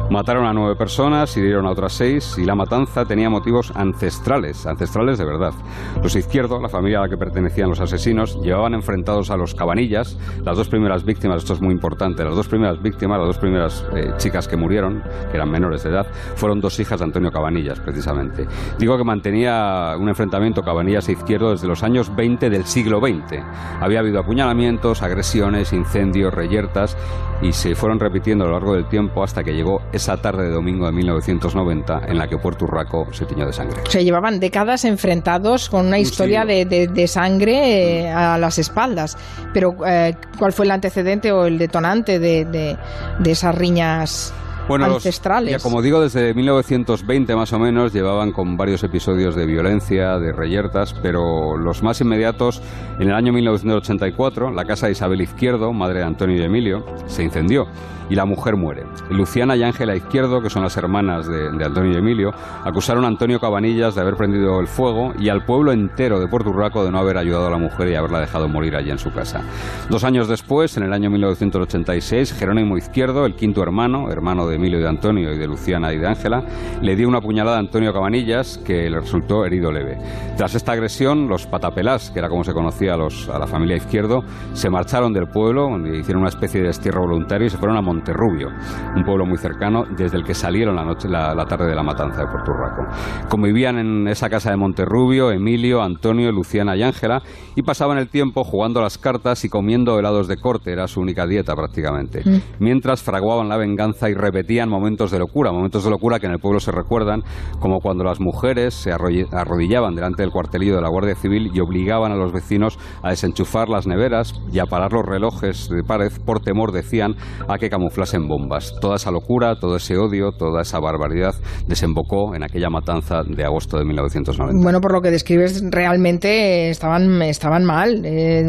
Mataron 0.08 0.46
a 0.46 0.52
nueve 0.52 0.76
personas, 0.76 1.36
hirieron 1.36 1.66
a 1.66 1.72
otras 1.72 1.92
seis 1.92 2.36
y 2.38 2.44
la 2.44 2.54
matanza 2.54 3.04
tenía 3.04 3.30
motivos 3.30 3.72
ancestrales, 3.74 4.64
ancestrales 4.64 5.18
de 5.18 5.24
verdad. 5.24 5.54
Los 6.00 6.14
Izquierdo, 6.14 6.60
la 6.60 6.68
familia 6.68 6.98
a 6.98 7.02
la 7.02 7.08
que 7.08 7.16
pertenecían 7.16 7.68
los 7.68 7.80
asesinos, 7.80 8.38
llevaban 8.40 8.74
enfrentados 8.74 9.30
a 9.32 9.36
los 9.36 9.56
Cabanillas, 9.56 10.16
las 10.44 10.56
dos 10.56 10.68
primeras 10.68 11.04
víctimas, 11.04 11.38
esto 11.38 11.54
es 11.54 11.60
muy 11.60 11.72
importante, 11.72 12.11
interesante. 12.12 12.24
Las 12.24 12.36
dos 12.36 12.48
primeras 12.48 12.82
víctimas, 12.82 13.18
las 13.18 13.26
dos 13.26 13.38
primeras 13.38 13.84
eh, 13.94 14.12
chicas 14.18 14.46
que 14.48 14.56
murieron, 14.56 15.02
que 15.30 15.36
eran 15.36 15.50
menores 15.50 15.82
de 15.82 15.90
edad, 15.90 16.06
fueron 16.36 16.60
dos 16.60 16.78
hijas 16.80 17.00
de 17.00 17.04
Antonio 17.04 17.30
Cabanillas, 17.30 17.80
precisamente. 17.80 18.46
Digo 18.78 18.96
que 18.96 19.04
mantenía 19.04 19.94
un 19.98 20.08
enfrentamiento 20.08 20.62
Cabanillas 20.62 21.08
e 21.08 21.12
Izquierdo 21.12 21.50
desde 21.50 21.66
los 21.66 21.82
años 21.82 22.14
20 22.14 22.50
del 22.50 22.64
siglo 22.64 23.00
XX. 23.00 23.42
Había 23.80 24.00
habido 24.00 24.20
apuñalamientos, 24.20 25.02
agresiones, 25.02 25.72
incendios, 25.72 26.32
reyertas 26.32 26.96
y 27.42 27.52
se 27.52 27.74
fueron 27.74 27.98
repitiendo 27.98 28.44
a 28.44 28.48
lo 28.48 28.54
largo 28.54 28.74
del 28.74 28.86
tiempo 28.88 29.22
hasta 29.22 29.42
que 29.42 29.52
llegó 29.52 29.82
esa 29.92 30.16
tarde 30.16 30.44
de 30.44 30.50
domingo 30.50 30.86
de 30.86 30.92
1990 30.92 32.02
en 32.06 32.18
la 32.18 32.28
que 32.28 32.38
Puerto 32.38 32.64
Urraco 32.64 33.08
se 33.12 33.26
tiñó 33.26 33.46
de 33.46 33.52
sangre. 33.52 33.82
Se 33.88 34.04
llevaban 34.04 34.38
décadas 34.38 34.84
enfrentados 34.84 35.68
con 35.68 35.86
una 35.86 35.98
historia 35.98 36.44
de, 36.44 37.06
sangre 37.06 38.02
eh, 38.02 38.10
a 38.10 38.38
las 38.38 38.58
espaldas. 38.58 39.16
Pero, 39.52 39.74
eh, 39.86 40.14
¿cuál 40.38 40.52
fue 40.52 40.64
el 40.64 40.70
antecedente 40.70 41.32
o 41.32 41.46
el 41.46 41.58
detonante 41.58 42.01
de, 42.02 42.44
de 42.44 43.30
esas 43.30 43.54
riñas 43.54 44.34
bueno, 44.68 44.84
ancestrales. 44.86 45.50
ya 45.50 45.58
como 45.58 45.82
digo, 45.82 46.00
desde 46.00 46.34
1920 46.34 47.34
más 47.34 47.52
o 47.52 47.58
menos 47.58 47.92
llevaban 47.92 48.32
con 48.32 48.56
varios 48.56 48.82
episodios 48.84 49.34
de 49.34 49.46
violencia, 49.46 50.18
de 50.18 50.32
reyertas, 50.32 50.94
pero 51.02 51.56
los 51.56 51.82
más 51.82 52.00
inmediatos, 52.00 52.62
en 52.98 53.08
el 53.08 53.14
año 53.14 53.32
1984, 53.32 54.50
la 54.50 54.64
casa 54.64 54.86
de 54.86 54.92
Isabel 54.92 55.20
Izquierdo, 55.20 55.72
madre 55.72 56.00
de 56.00 56.04
Antonio 56.04 56.36
y 56.36 56.44
Emilio, 56.44 56.84
se 57.06 57.22
incendió 57.24 57.66
y 58.12 58.14
la 58.14 58.26
mujer 58.26 58.56
muere. 58.56 58.84
Luciana 59.08 59.56
y 59.56 59.62
Ángela 59.62 59.96
Izquierdo, 59.96 60.42
que 60.42 60.50
son 60.50 60.62
las 60.62 60.76
hermanas 60.76 61.26
de, 61.26 61.48
Antonio 61.64 61.92
y 61.92 61.96
Emilio, 61.96 62.30
acusaron 62.62 63.06
a 63.06 63.08
Antonio 63.08 63.40
Cabanillas 63.40 63.94
de 63.94 64.02
haber 64.02 64.16
prendido 64.16 64.60
el 64.60 64.66
fuego 64.66 65.14
y 65.18 65.30
al 65.30 65.46
pueblo 65.46 65.72
entero 65.72 66.20
de 66.20 66.28
Puerto 66.28 66.50
Urraco 66.50 66.84
de 66.84 66.90
no 66.92 66.98
haber 66.98 67.16
ayudado 67.16 67.46
a 67.46 67.50
la 67.50 67.56
mujer 67.56 67.88
y 67.88 67.94
haberla 67.94 68.20
dejado 68.20 68.48
morir 68.48 68.76
allí 68.76 68.90
en 68.90 68.98
su 68.98 69.14
casa. 69.14 69.40
Dos 69.88 70.04
años 70.04 70.28
después, 70.28 70.76
en 70.76 70.82
el 70.82 70.92
año 70.92 71.08
1986, 71.08 72.34
Jerónimo 72.34 72.76
Izquierdo, 72.76 73.24
el 73.24 73.34
quinto 73.34 73.62
hermano, 73.62 74.10
hermano 74.10 74.46
de 74.46 74.56
Emilio 74.56 74.78
y 74.78 74.82
de 74.82 74.90
Antonio 74.90 75.32
y 75.32 75.38
de 75.38 75.46
Luciana 75.46 75.94
y 75.94 75.98
de 75.98 76.06
Ángela, 76.06 76.44
le 76.82 76.94
dio 76.96 77.08
una 77.08 77.22
puñalada 77.22 77.56
a 77.56 77.60
Antonio 77.60 77.94
Cabanillas 77.94 78.58
que 78.58 78.90
le 78.90 79.00
resultó 79.00 79.46
herido 79.46 79.72
leve. 79.72 79.96
Tras 80.36 80.54
esta 80.54 80.72
agresión, 80.72 81.28
los 81.28 81.46
patapelás, 81.46 82.10
que 82.10 82.18
era 82.18 82.28
como 82.28 82.44
se 82.44 82.52
conocía 82.52 82.92
a, 82.92 82.98
los, 82.98 83.30
a 83.30 83.38
la 83.38 83.46
familia 83.46 83.76
Izquierdo, 83.76 84.22
se 84.52 84.68
marcharon 84.68 85.14
del 85.14 85.28
pueblo, 85.28 85.78
hicieron 85.86 86.20
una 86.20 86.28
especie 86.28 86.60
de 86.60 86.66
destierro 86.66 87.00
voluntario 87.00 87.46
y 87.46 87.50
se 87.50 87.56
fueron 87.56 87.78
a 87.78 87.80
montar 87.80 88.01
Monterrubio, 88.02 88.48
un 88.96 89.04
pueblo 89.04 89.24
muy 89.26 89.38
cercano 89.38 89.84
desde 89.84 90.16
el 90.16 90.24
que 90.24 90.34
salieron 90.34 90.74
la, 90.74 90.84
noche, 90.84 91.08
la, 91.08 91.36
tarde 91.46 91.66
de 91.66 91.74
la 91.76 91.84
matanza 91.84 92.22
de 92.22 92.26
Puerto 92.26 92.50
Urraco. 92.50 92.82
Convivían 93.28 93.78
en 93.78 94.08
esa 94.08 94.28
casa 94.28 94.50
de 94.50 94.56
Monterrubio 94.56 95.30
Emilio, 95.30 95.80
Antonio, 95.82 96.32
Luciana 96.32 96.74
y 96.74 96.82
Ángela 96.82 97.22
y 97.54 97.62
pasaban 97.62 97.98
el 97.98 98.08
tiempo 98.08 98.42
jugando 98.42 98.80
las 98.80 98.98
cartas 98.98 99.44
y 99.44 99.48
comiendo 99.48 100.00
helados 100.00 100.26
de 100.26 100.36
corte, 100.36 100.72
era 100.72 100.88
su 100.88 101.00
única 101.00 101.28
dieta 101.28 101.54
prácticamente, 101.54 102.22
mm. 102.24 102.40
mientras 102.58 103.02
fraguaban 103.04 103.48
la 103.48 103.56
venganza 103.56 104.10
y 104.10 104.14
repetían 104.14 104.68
momentos 104.68 105.12
de 105.12 105.20
locura, 105.20 105.52
momentos 105.52 105.84
de 105.84 105.90
locura 105.90 106.18
que 106.18 106.26
en 106.26 106.32
el 106.32 106.40
pueblo 106.40 106.58
se 106.58 106.72
recuerdan 106.72 107.22
como 107.60 107.78
cuando 107.78 108.02
las 108.02 108.18
mujeres 108.18 108.74
se 108.74 108.90
arrodillaban 108.90 109.94
delante 109.94 110.22
del 110.22 110.32
cuartelillo 110.32 110.74
de 110.74 110.82
la 110.82 110.88
Guardia 110.88 111.14
Civil 111.14 111.52
y 111.54 111.60
obligaban 111.60 112.10
a 112.10 112.16
los 112.16 112.32
vecinos 112.32 112.80
a 113.02 113.10
desenchufar 113.10 113.68
las 113.68 113.86
neveras 113.86 114.34
y 114.52 114.58
a 114.58 114.66
parar 114.66 114.92
los 114.92 115.06
relojes 115.06 115.68
de 115.68 115.84
pared 115.84 116.10
por 116.24 116.40
temor, 116.40 116.72
decían, 116.72 117.14
a 117.48 117.58
que 117.58 117.70
camuflaran 117.82 118.02
en 118.12 118.28
bombas. 118.28 118.74
Toda 118.80 118.96
esa 118.96 119.10
locura, 119.10 119.56
todo 119.58 119.76
ese 119.76 119.96
odio, 119.96 120.32
toda 120.32 120.62
esa 120.62 120.78
barbaridad 120.80 121.34
desembocó 121.66 122.34
en 122.34 122.42
aquella 122.42 122.68
matanza 122.68 123.22
de 123.22 123.44
agosto 123.44 123.78
de 123.78 123.84
1990. 123.84 124.62
Bueno, 124.62 124.80
por 124.80 124.92
lo 124.92 125.00
que 125.00 125.10
describes, 125.10 125.62
realmente 125.70 126.70
estaban, 126.70 127.22
estaban 127.22 127.64
mal. 127.64 128.02
Eh, 128.04 128.44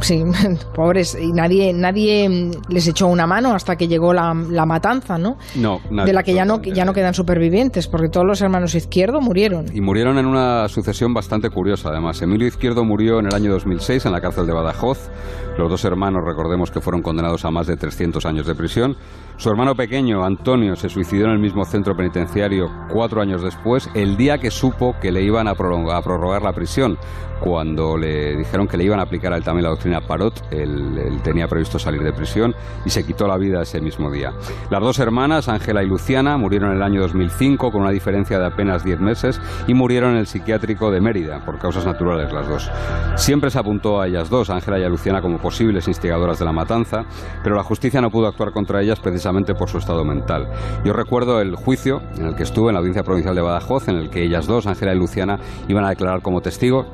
sí, 0.00 0.22
pobres. 0.74 1.16
Y 1.20 1.32
nadie, 1.32 1.72
nadie 1.72 2.50
les 2.68 2.88
echó 2.88 3.06
una 3.06 3.26
mano 3.26 3.54
hasta 3.54 3.76
que 3.76 3.88
llegó 3.88 4.12
la, 4.12 4.34
matanza, 4.34 5.16
¿no? 5.18 5.36
No, 5.56 5.80
De 6.04 6.12
la 6.12 6.22
que 6.22 6.34
ya 6.34 6.44
no, 6.44 6.60
ya 6.60 6.84
no 6.84 6.92
quedan 6.92 7.14
supervivientes, 7.14 7.88
porque 7.88 8.08
todos 8.08 8.26
los 8.26 8.40
hermanos 8.42 8.74
Izquierdo 8.74 9.20
murieron. 9.20 9.66
Y 9.74 9.80
murieron 9.80 10.18
en 10.18 10.26
una 10.26 10.68
sucesión 10.68 11.14
bastante 11.14 11.48
curiosa, 11.50 11.88
además. 11.88 12.20
Emilio 12.20 12.46
Izquierdo 12.46 12.84
murió 12.84 13.18
en 13.20 13.26
el 13.26 13.34
año 13.34 13.50
2006 13.52 14.04
en 14.06 14.12
la 14.12 14.20
cárcel 14.20 14.46
de 14.46 14.52
Badajoz. 14.52 15.10
Los 15.56 15.70
dos 15.70 15.84
hermanos, 15.84 16.22
recordemos 16.24 16.70
que 16.70 16.80
fueron 16.80 17.02
condenados 17.02 17.44
a 17.44 17.50
más 17.50 17.66
de 17.66 17.76
300 17.76 17.97
años 18.24 18.46
de 18.46 18.54
prisión. 18.54 18.96
Su 19.38 19.50
hermano 19.50 19.76
pequeño, 19.76 20.24
Antonio, 20.24 20.74
se 20.74 20.88
suicidó 20.88 21.26
en 21.26 21.30
el 21.30 21.38
mismo 21.38 21.64
centro 21.64 21.94
penitenciario 21.94 22.66
cuatro 22.92 23.22
años 23.22 23.40
después, 23.40 23.88
el 23.94 24.16
día 24.16 24.38
que 24.38 24.50
supo 24.50 24.96
que 25.00 25.12
le 25.12 25.22
iban 25.22 25.46
a, 25.46 25.54
prorrogar 25.54 26.42
la 26.42 26.52
prisión. 26.52 26.98
Cuando 27.40 27.96
le 27.96 28.36
dijeron 28.36 28.66
que 28.66 28.76
le 28.76 28.82
iban 28.82 28.98
a 28.98 29.04
aplicar 29.04 29.32
a 29.32 29.36
él 29.36 29.44
también 29.44 29.62
la 29.62 29.70
doctrina 29.70 30.00
Parot, 30.00 30.42
él, 30.50 31.20
tenía 31.22 31.46
previsto 31.46 31.78
salir 31.78 32.02
de 32.02 32.12
prisión 32.12 32.52
y 32.84 32.90
se 32.90 33.06
quitó 33.06 33.28
la 33.28 33.38
vida 33.38 33.62
ese 33.62 33.80
mismo 33.80 34.10
día. 34.10 34.32
Las 34.70 34.80
dos 34.80 34.98
hermanas, 34.98 35.48
Ángela 35.48 35.84
y 35.84 35.86
Luciana, 35.86 36.36
murieron 36.36 36.70
en 36.70 36.78
el 36.78 36.82
año 36.82 37.00
2005 37.02 37.70
con 37.70 37.82
una 37.82 37.92
diferencia 37.92 38.40
de 38.40 38.46
apenas 38.46 38.82
10 38.82 38.98
meses 38.98 39.40
y 39.68 39.74
murieron 39.74 40.14
en 40.14 40.16
el 40.18 40.26
psiquiátrico 40.26 40.90
de 40.90 41.00
Mérida 41.00 41.44
por 41.44 41.60
causas 41.60 41.86
naturales 41.86 42.32
las 42.32 42.48
dos. 42.48 42.70
Siempre 43.14 43.50
se 43.50 43.60
apuntó 43.60 44.00
a 44.00 44.08
ellas 44.08 44.28
dos, 44.28 44.50
Ángela 44.50 44.80
y 44.80 44.82
a 44.82 44.88
Luciana, 44.88 45.22
como 45.22 45.38
posibles 45.38 45.86
instigadoras 45.86 46.40
de 46.40 46.44
la 46.44 46.52
matanza, 46.52 47.04
pero 47.44 47.54
la 47.54 47.62
justicia 47.62 47.87
no 47.94 48.10
pudo 48.10 48.26
actuar 48.26 48.52
contra 48.52 48.82
ellas 48.82 49.00
precisamente 49.00 49.54
por 49.54 49.68
su 49.68 49.78
estado 49.78 50.04
mental. 50.04 50.48
Yo 50.84 50.92
recuerdo 50.92 51.40
el 51.40 51.56
juicio 51.56 52.02
en 52.16 52.26
el 52.26 52.36
que 52.36 52.42
estuve 52.42 52.68
en 52.68 52.74
la 52.74 52.80
Audiencia 52.80 53.02
Provincial 53.02 53.34
de 53.34 53.40
Badajoz, 53.40 53.88
en 53.88 53.96
el 53.96 54.10
que 54.10 54.22
ellas 54.22 54.46
dos, 54.46 54.66
Ángela 54.66 54.94
y 54.94 54.98
Luciana, 54.98 55.38
iban 55.68 55.84
a 55.84 55.90
declarar 55.90 56.22
como 56.22 56.40
testigos 56.40 56.86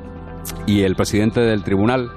y 0.67 0.83
el 0.83 0.95
presidente 0.95 1.41
del 1.41 1.63
tribunal 1.63 2.11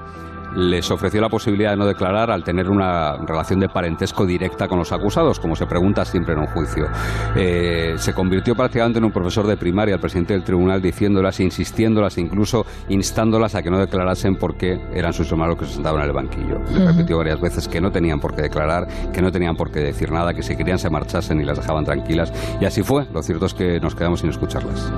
les 0.58 0.90
ofreció 0.90 1.22
la 1.22 1.30
posibilidad 1.30 1.72
de 1.72 1.78
no 1.78 1.86
declarar 1.86 2.32
al 2.32 2.44
tener 2.44 2.68
una 2.70 3.16
relación 3.18 3.60
de 3.60 3.70
parentesco 3.70 4.26
directa 4.26 4.68
con 4.68 4.80
los 4.80 4.92
acusados, 4.92 5.40
como 5.40 5.56
se 5.56 5.68
pregunta 5.68 6.04
siempre 6.04 6.34
en 6.34 6.40
un 6.40 6.48
juicio. 6.48 6.88
Eh, 7.36 7.94
se 7.98 8.14
convirtió 8.14 8.56
prácticamente 8.56 8.98
en 8.98 9.06
un 9.06 9.12
profesor 9.12 9.46
de 9.46 9.56
primaria 9.56 9.94
al 9.94 10.02
presidente 10.02 10.34
del 10.34 10.44
tribunal 10.44 10.82
diciéndolas, 10.82 11.40
insistiéndolas, 11.40 12.18
incluso 12.18 12.66
instándolas 12.90 13.54
a 13.54 13.62
que 13.62 13.70
no 13.70 13.78
declarasen 13.78 14.36
porque 14.36 14.82
eran 14.94 15.14
sus 15.14 15.32
hermanos 15.32 15.58
que 15.58 15.66
se 15.66 15.76
sentaban 15.76 16.02
en 16.02 16.08
el 16.08 16.14
banquillo. 16.14 16.60
Le 16.74 16.88
repitió 16.88 17.18
varias 17.20 17.40
veces 17.40 17.68
que 17.68 17.80
no 17.80 17.92
tenían 17.92 18.20
por 18.20 18.34
qué 18.36 18.42
declarar, 18.42 18.88
que 19.14 19.22
no 19.22 19.32
tenían 19.32 19.56
por 19.56 19.72
qué 19.72 19.82
decir 19.82 20.12
nada, 20.12 20.34
que 20.34 20.42
si 20.42 20.56
querían 20.56 20.80
se 20.80 20.90
marchasen 20.90 21.40
y 21.40 21.44
las 21.44 21.60
dejaban 21.60 21.86
tranquilas. 21.86 22.34
Y 22.60 22.66
así 22.66 22.82
fue. 22.82 23.06
Lo 23.14 23.22
cierto 23.22 23.46
es 23.46 23.54
que 23.54 23.80
nos 23.80 23.94
quedamos 23.94 24.22
sin 24.22 24.32
escucharlas. 24.32 24.92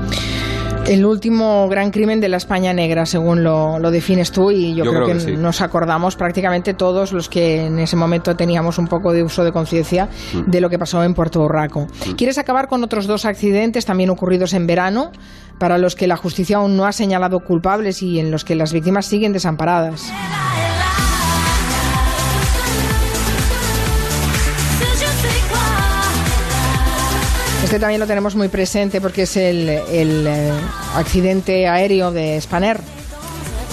El 0.89 1.05
último 1.05 1.69
gran 1.69 1.91
crimen 1.91 2.19
de 2.19 2.29
la 2.29 2.37
España 2.37 2.73
negra, 2.73 3.05
según 3.05 3.43
lo, 3.43 3.79
defines 3.91 4.31
tú, 4.31 4.49
y 4.49 4.73
yo, 4.73 4.83
creo, 4.85 5.05
que, 5.05 5.37
nos 5.37 5.61
acordamos 5.61 6.15
prácticamente 6.15 6.73
todos 6.73 7.11
los 7.11 7.29
que 7.29 7.67
en 7.67 7.77
ese 7.77 7.95
momento 7.95 8.35
teníamos 8.35 8.79
un 8.79 8.87
poco 8.87 9.13
de 9.13 9.21
uso 9.21 9.43
de 9.43 9.51
conciencia 9.51 10.09
mm. 10.33 10.49
de 10.49 10.61
lo 10.61 10.69
que 10.69 10.79
pasó 10.79 11.03
en 11.03 11.13
Puerto 11.13 11.41
Urraco. 11.41 11.81
Mm. 11.81 12.11
¿Quieres 12.13 12.39
acabar 12.39 12.67
con 12.67 12.83
otros 12.83 13.05
dos 13.05 13.25
accidentes 13.25 13.85
también 13.85 14.09
ocurridos 14.09 14.53
en 14.53 14.65
verano, 14.65 15.11
para 15.59 15.77
los 15.77 15.95
que 15.95 16.07
la 16.07 16.17
justicia 16.17 16.57
aún 16.57 16.75
no 16.75 16.85
ha 16.85 16.91
señalado 16.91 17.41
culpables 17.41 18.01
y 18.01 18.19
en 18.19 18.31
los 18.31 18.43
que 18.43 18.55
las 18.55 18.73
víctimas 18.73 19.05
siguen 19.05 19.31
desamparadas? 19.31 20.11
Este 27.69 27.79
también 27.79 27.99
lo 27.99 28.07
tenemos 28.07 28.35
muy 28.35 28.47
presente 28.47 28.99
porque 28.99 29.21
es 29.21 29.37
el, 29.37 29.69
eh, 29.69 30.51
accidente 30.95 31.67
aéreo 31.67 32.11
de 32.11 32.41
Spanair. 32.41 32.79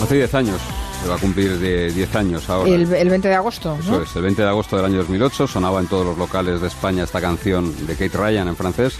Hace 0.02 0.16
10 0.16 0.34
años, 0.34 0.60
se 1.02 1.08
va 1.08 1.14
a 1.14 1.18
cumplir 1.18 1.58
de 1.58 1.90
10 1.90 2.14
años 2.14 2.50
ahora. 2.50 2.70
El, 2.70 2.84
20 2.84 3.26
de 3.26 3.34
agosto. 3.34 3.74
Eso 3.80 4.02
es, 4.02 4.14
el 4.14 4.20
20 4.20 4.42
de 4.42 4.48
agosto 4.48 4.76
del 4.76 4.84
año 4.84 4.98
2008 4.98 5.46
sonaba 5.46 5.80
en 5.80 5.86
todos 5.86 6.04
los 6.04 6.18
locales 6.18 6.60
de 6.60 6.66
España 6.66 7.04
esta 7.04 7.22
canción 7.22 7.86
de 7.86 7.94
Kate 7.94 8.18
Ryan 8.18 8.48
en 8.48 8.56
francés. 8.56 8.98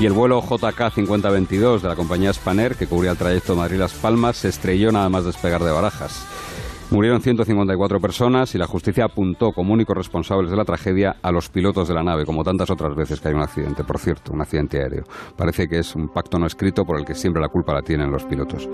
Y 0.00 0.06
el 0.06 0.14
vuelo 0.14 0.42
JK 0.42 0.94
5022 0.94 1.82
de 1.82 1.88
la 1.88 1.94
compañía 1.94 2.32
Spanair, 2.32 2.74
que 2.76 2.86
cubría 2.86 3.10
el 3.10 3.18
trayecto 3.18 3.54
Madrid-Las 3.54 3.92
Palmas, 3.92 4.38
se 4.38 4.48
estrelló 4.48 4.90
nada 4.90 5.10
más 5.10 5.26
despegar 5.26 5.62
de 5.62 5.72
Barajas. 5.72 6.22
Murieron 6.90 7.20
154 7.20 8.00
personas 8.00 8.54
y 8.54 8.58
la 8.58 8.66
justicia 8.66 9.04
apuntó 9.04 9.52
como 9.52 9.74
únicos 9.74 9.94
responsables 9.94 10.50
de 10.50 10.56
la 10.56 10.64
tragedia 10.64 11.16
a 11.20 11.30
los 11.30 11.50
pilotos 11.50 11.86
de 11.86 11.92
la 11.92 12.02
nave, 12.02 12.24
como 12.24 12.42
tantas 12.42 12.70
otras 12.70 12.96
veces 12.96 13.20
que 13.20 13.28
hay 13.28 13.34
un 13.34 13.42
accidente, 13.42 13.84
por 13.84 13.98
cierto, 13.98 14.32
un 14.32 14.40
accidente 14.40 14.78
aéreo. 14.78 15.04
Parece 15.36 15.66
que 15.66 15.80
es 15.80 15.94
un 15.94 16.08
pacto 16.08 16.38
no 16.38 16.46
escrito 16.46 16.86
por 16.86 16.98
el 16.98 17.04
que 17.04 17.14
siempre 17.14 17.42
la 17.42 17.48
culpa 17.48 17.74
la 17.74 17.82
tienen 17.82 18.10
los 18.10 18.24
pilotos. 18.24 18.66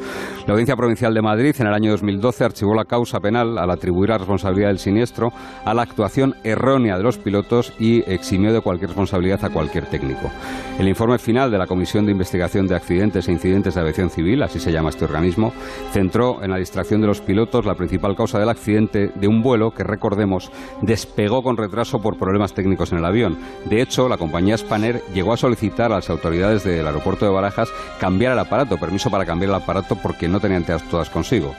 La 0.47 0.53
Audiencia 0.53 0.77
Provincial 0.77 1.13
de 1.13 1.23
Madrid 1.23 1.57
en 1.59 1.67
el 1.67 1.75
año 1.75 1.91
2012 1.91 2.45
archivó 2.45 2.73
la 2.73 2.85
causa 2.85 3.19
penal 3.19 3.59
al 3.59 3.69
atribuir 3.69 4.11
la 4.11 4.19
responsabilidad 4.19 4.69
del 4.69 4.79
siniestro 4.79 5.33
a 5.65 5.75
la 5.75 5.83
actuación 5.83 6.37
errónea 6.45 6.97
de 6.97 7.03
los 7.03 7.19
pilotos 7.19 7.73
y 7.81 8.09
eximió 8.09 8.53
de 8.53 8.61
cualquier 8.61 8.91
responsabilidad 8.91 9.45
a 9.45 9.51
cualquier 9.51 9.87
técnico. 9.87 10.31
El 10.79 10.87
informe 10.87 11.19
final 11.19 11.51
de 11.51 11.59
la 11.59 11.67
Comisión 11.67 12.07
de 12.07 12.13
Investigación 12.13 12.69
de 12.69 12.77
Accidentes 12.77 13.27
e 13.27 13.33
Incidentes 13.33 13.75
de 13.75 13.81
Aviación 13.81 14.11
Civil, 14.11 14.41
así 14.45 14.61
se 14.61 14.71
llama 14.71 14.91
este 14.91 15.05
organismo, 15.05 15.53
centró 15.91 16.45
en 16.45 16.53
la 16.53 16.59
distracción 16.59 17.01
de 17.01 17.09
los 17.09 17.21
pilotos 17.21 17.67
la 17.67 17.75
principal 17.75 18.04
principal 18.05 18.17
causa 18.17 18.39
del 18.39 18.49
accidente 18.51 19.11
de 19.15 19.29
un 19.29 19.43
vuelo 19.43 19.71
que, 19.71 19.83
recordemos, 19.83 20.51
despegó 20.83 21.43
con 21.43 21.57
retraso 21.57 22.01
por 22.03 22.19
problemas 22.19 22.53
técnicos 22.53 22.93
en 22.93 22.99
el 22.99 23.05
avión. 23.05 23.39
De 23.65 23.81
hecho, 23.81 24.09
la 24.09 24.19
compañía 24.19 24.59
Spanair 24.59 25.03
llegó 25.15 25.33
a 25.33 25.37
solicitar 25.37 25.91
a 25.91 25.97
las 25.97 26.11
autoridades 26.11 26.65
del 26.65 26.87
aeropuerto 26.87 27.25
de 27.25 27.33
Barajas 27.33 27.71
cambiar 27.99 28.33
el 28.33 28.39
aparato, 28.39 28.77
permiso 28.77 29.11
para 29.11 29.25
cambiar 29.25 29.51
el 29.51 29.57
aparato 29.57 29.97
porque 29.97 30.29
no 30.29 30.39
tenían 30.39 30.65
todas 30.91 31.09
consigo. 31.09 31.55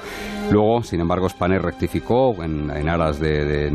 Luego, 0.51 0.83
sin 0.83 1.01
embargo, 1.01 1.27
Spanair 1.27 1.61
rectificó 1.61 2.35
en, 2.43 2.69
aras 2.87 3.19
de, 3.19 3.71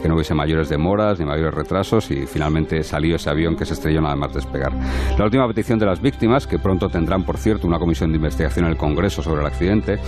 que 0.00 0.08
no 0.08 0.14
hubiese 0.14 0.34
mayores 0.34 0.70
demoras 0.70 1.18
ni 1.18 1.26
mayores 1.26 1.52
retrasos 1.52 2.10
y 2.10 2.26
finalmente 2.26 2.82
salió 2.82 3.16
ese 3.16 3.28
avión 3.28 3.56
que 3.56 3.66
se 3.66 3.74
estrelló 3.74 4.00
nada 4.00 4.16
más 4.16 4.32
despegar. 4.32 4.72
La 5.18 5.24
última 5.24 5.46
petición 5.46 5.78
de 5.78 5.86
las 5.86 6.00
víctimas, 6.00 6.46
que 6.46 6.58
pronto 6.58 6.88
tendrán, 6.88 7.24
por 7.24 7.36
cierto, 7.36 7.66
una 7.66 7.78
comisión 7.78 8.10
de 8.10 8.16
investigación 8.16 8.64
en 8.64 8.72
el 8.72 8.78
Congreso 8.78 9.22
sobre 9.22 9.42
el 9.42 9.46
accidente, 9.46 9.98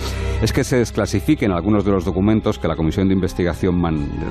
es 0.41 0.51
que 0.51 0.63
se 0.63 0.77
desclasifiquen 0.77 1.51
algunos 1.51 1.74
de 1.83 1.91
los 1.91 2.05
documentos 2.05 2.59
que 2.59 2.67
la 2.67 2.75
comisión 2.75 3.07
de 3.07 3.13
investigación, 3.13 3.81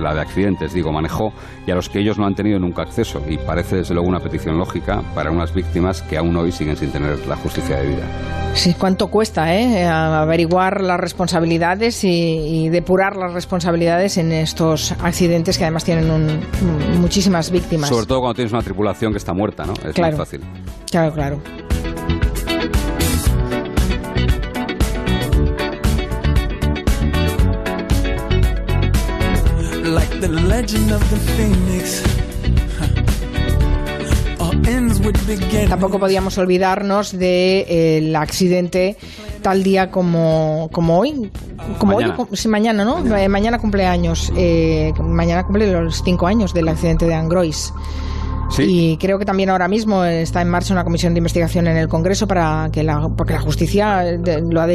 la 0.01 0.15
de 0.15 0.21
accidentes, 0.21 0.73
digo, 0.73 0.93
manejó 0.93 1.33
y 1.67 1.71
a 1.71 1.75
los 1.75 1.89
que 1.89 1.99
ellos 1.99 2.19
no 2.19 2.27
han 2.27 2.35
tenido 2.35 2.59
nunca 2.59 2.83
acceso. 2.83 3.21
Y 3.29 3.39
parece, 3.39 3.77
desde 3.77 3.95
luego, 3.95 4.09
una 4.09 4.21
petición 4.21 4.57
lógica 4.57 5.03
para 5.15 5.31
unas 5.31 5.53
víctimas 5.53 6.03
que 6.03 6.17
aún 6.17 6.37
hoy 6.37 6.53
siguen 6.53 6.77
sin 6.77 6.91
tener 6.91 7.27
la 7.27 7.37
justicia 7.37 7.77
debida. 7.77 8.05
Sí, 8.55 8.75
¿cuánto 8.79 9.09
cuesta 9.09 9.53
eh? 9.55 9.85
averiguar 9.85 10.81
las 10.81 10.99
responsabilidades 10.99 12.05
y, 12.05 12.69
depurar 12.69 13.17
las 13.17 13.33
responsabilidades 13.33 14.17
en 14.17 14.33
estos 14.33 14.93
accidentes 14.93 15.59
que 15.59 15.65
además 15.65 15.85
tienen 15.85 16.41
muchísimas 17.01 17.51
víctimas? 17.51 17.89
Sobre 17.89 18.07
todo 18.07 18.21
cuando 18.21 18.35
tienes 18.35 18.53
una 18.53 18.63
tripulación 18.63 19.13
que 19.13 19.19
está 19.19 19.35
muerta, 19.35 19.65
¿no? 19.65 19.75
Es 19.85 19.99
muy 19.99 20.13
fácil. 20.13 20.41
Claro, 20.91 21.13
claro. 21.13 21.64
The 30.29 30.41
legend 30.49 30.91
of 30.91 31.03
the 31.11 31.17
phoenix. 31.37 32.03
Tampoco 35.69 35.99
podíamos 35.99 36.39
olvidarnos 36.39 37.13
del 37.13 37.21
de, 37.21 38.09
eh, 38.09 38.17
accidente 38.17 38.97
tal 39.43 39.63
día 39.63 39.91
como, 39.91 40.71
como 40.73 40.99
hoy. 40.99 41.31
Como 41.79 41.95
mañana. 41.95 42.17
hoy, 42.17 42.49
mañana, 42.49 42.85
¿no? 42.85 43.17
Eh, 43.17 43.29
mañana 43.29 43.59
cumpleaños. 43.59 44.33
Eh, 44.37 44.95
mañana 44.99 45.45
cumple 45.45 45.71
los 45.71 46.03
cinco 46.03 46.27
años 46.27 46.55
del 46.55 46.69
accidente 46.69 47.07
de 47.07 47.15
Angrois. 47.15 47.75
Y 48.59 48.97
creo 48.99 49.19
que 49.19 49.25
también 49.25 49.51
ahora 49.51 49.69
mismo 49.69 50.05
está 50.05 50.43
en 50.43 50.49
marcha 50.49 50.73
una 50.73 50.85
comisión 50.85 51.15
de 51.15 51.19
investigación 51.19 51.67
en 51.67 51.77
el 51.77 51.89
Congreso 51.89 52.27
para 52.27 52.69
que 52.73 52.83
la, 52.83 53.09
porque 53.17 53.33
la 53.33 53.41
justicia 53.41 54.03
lo 54.51 54.61
ha, 54.61 54.67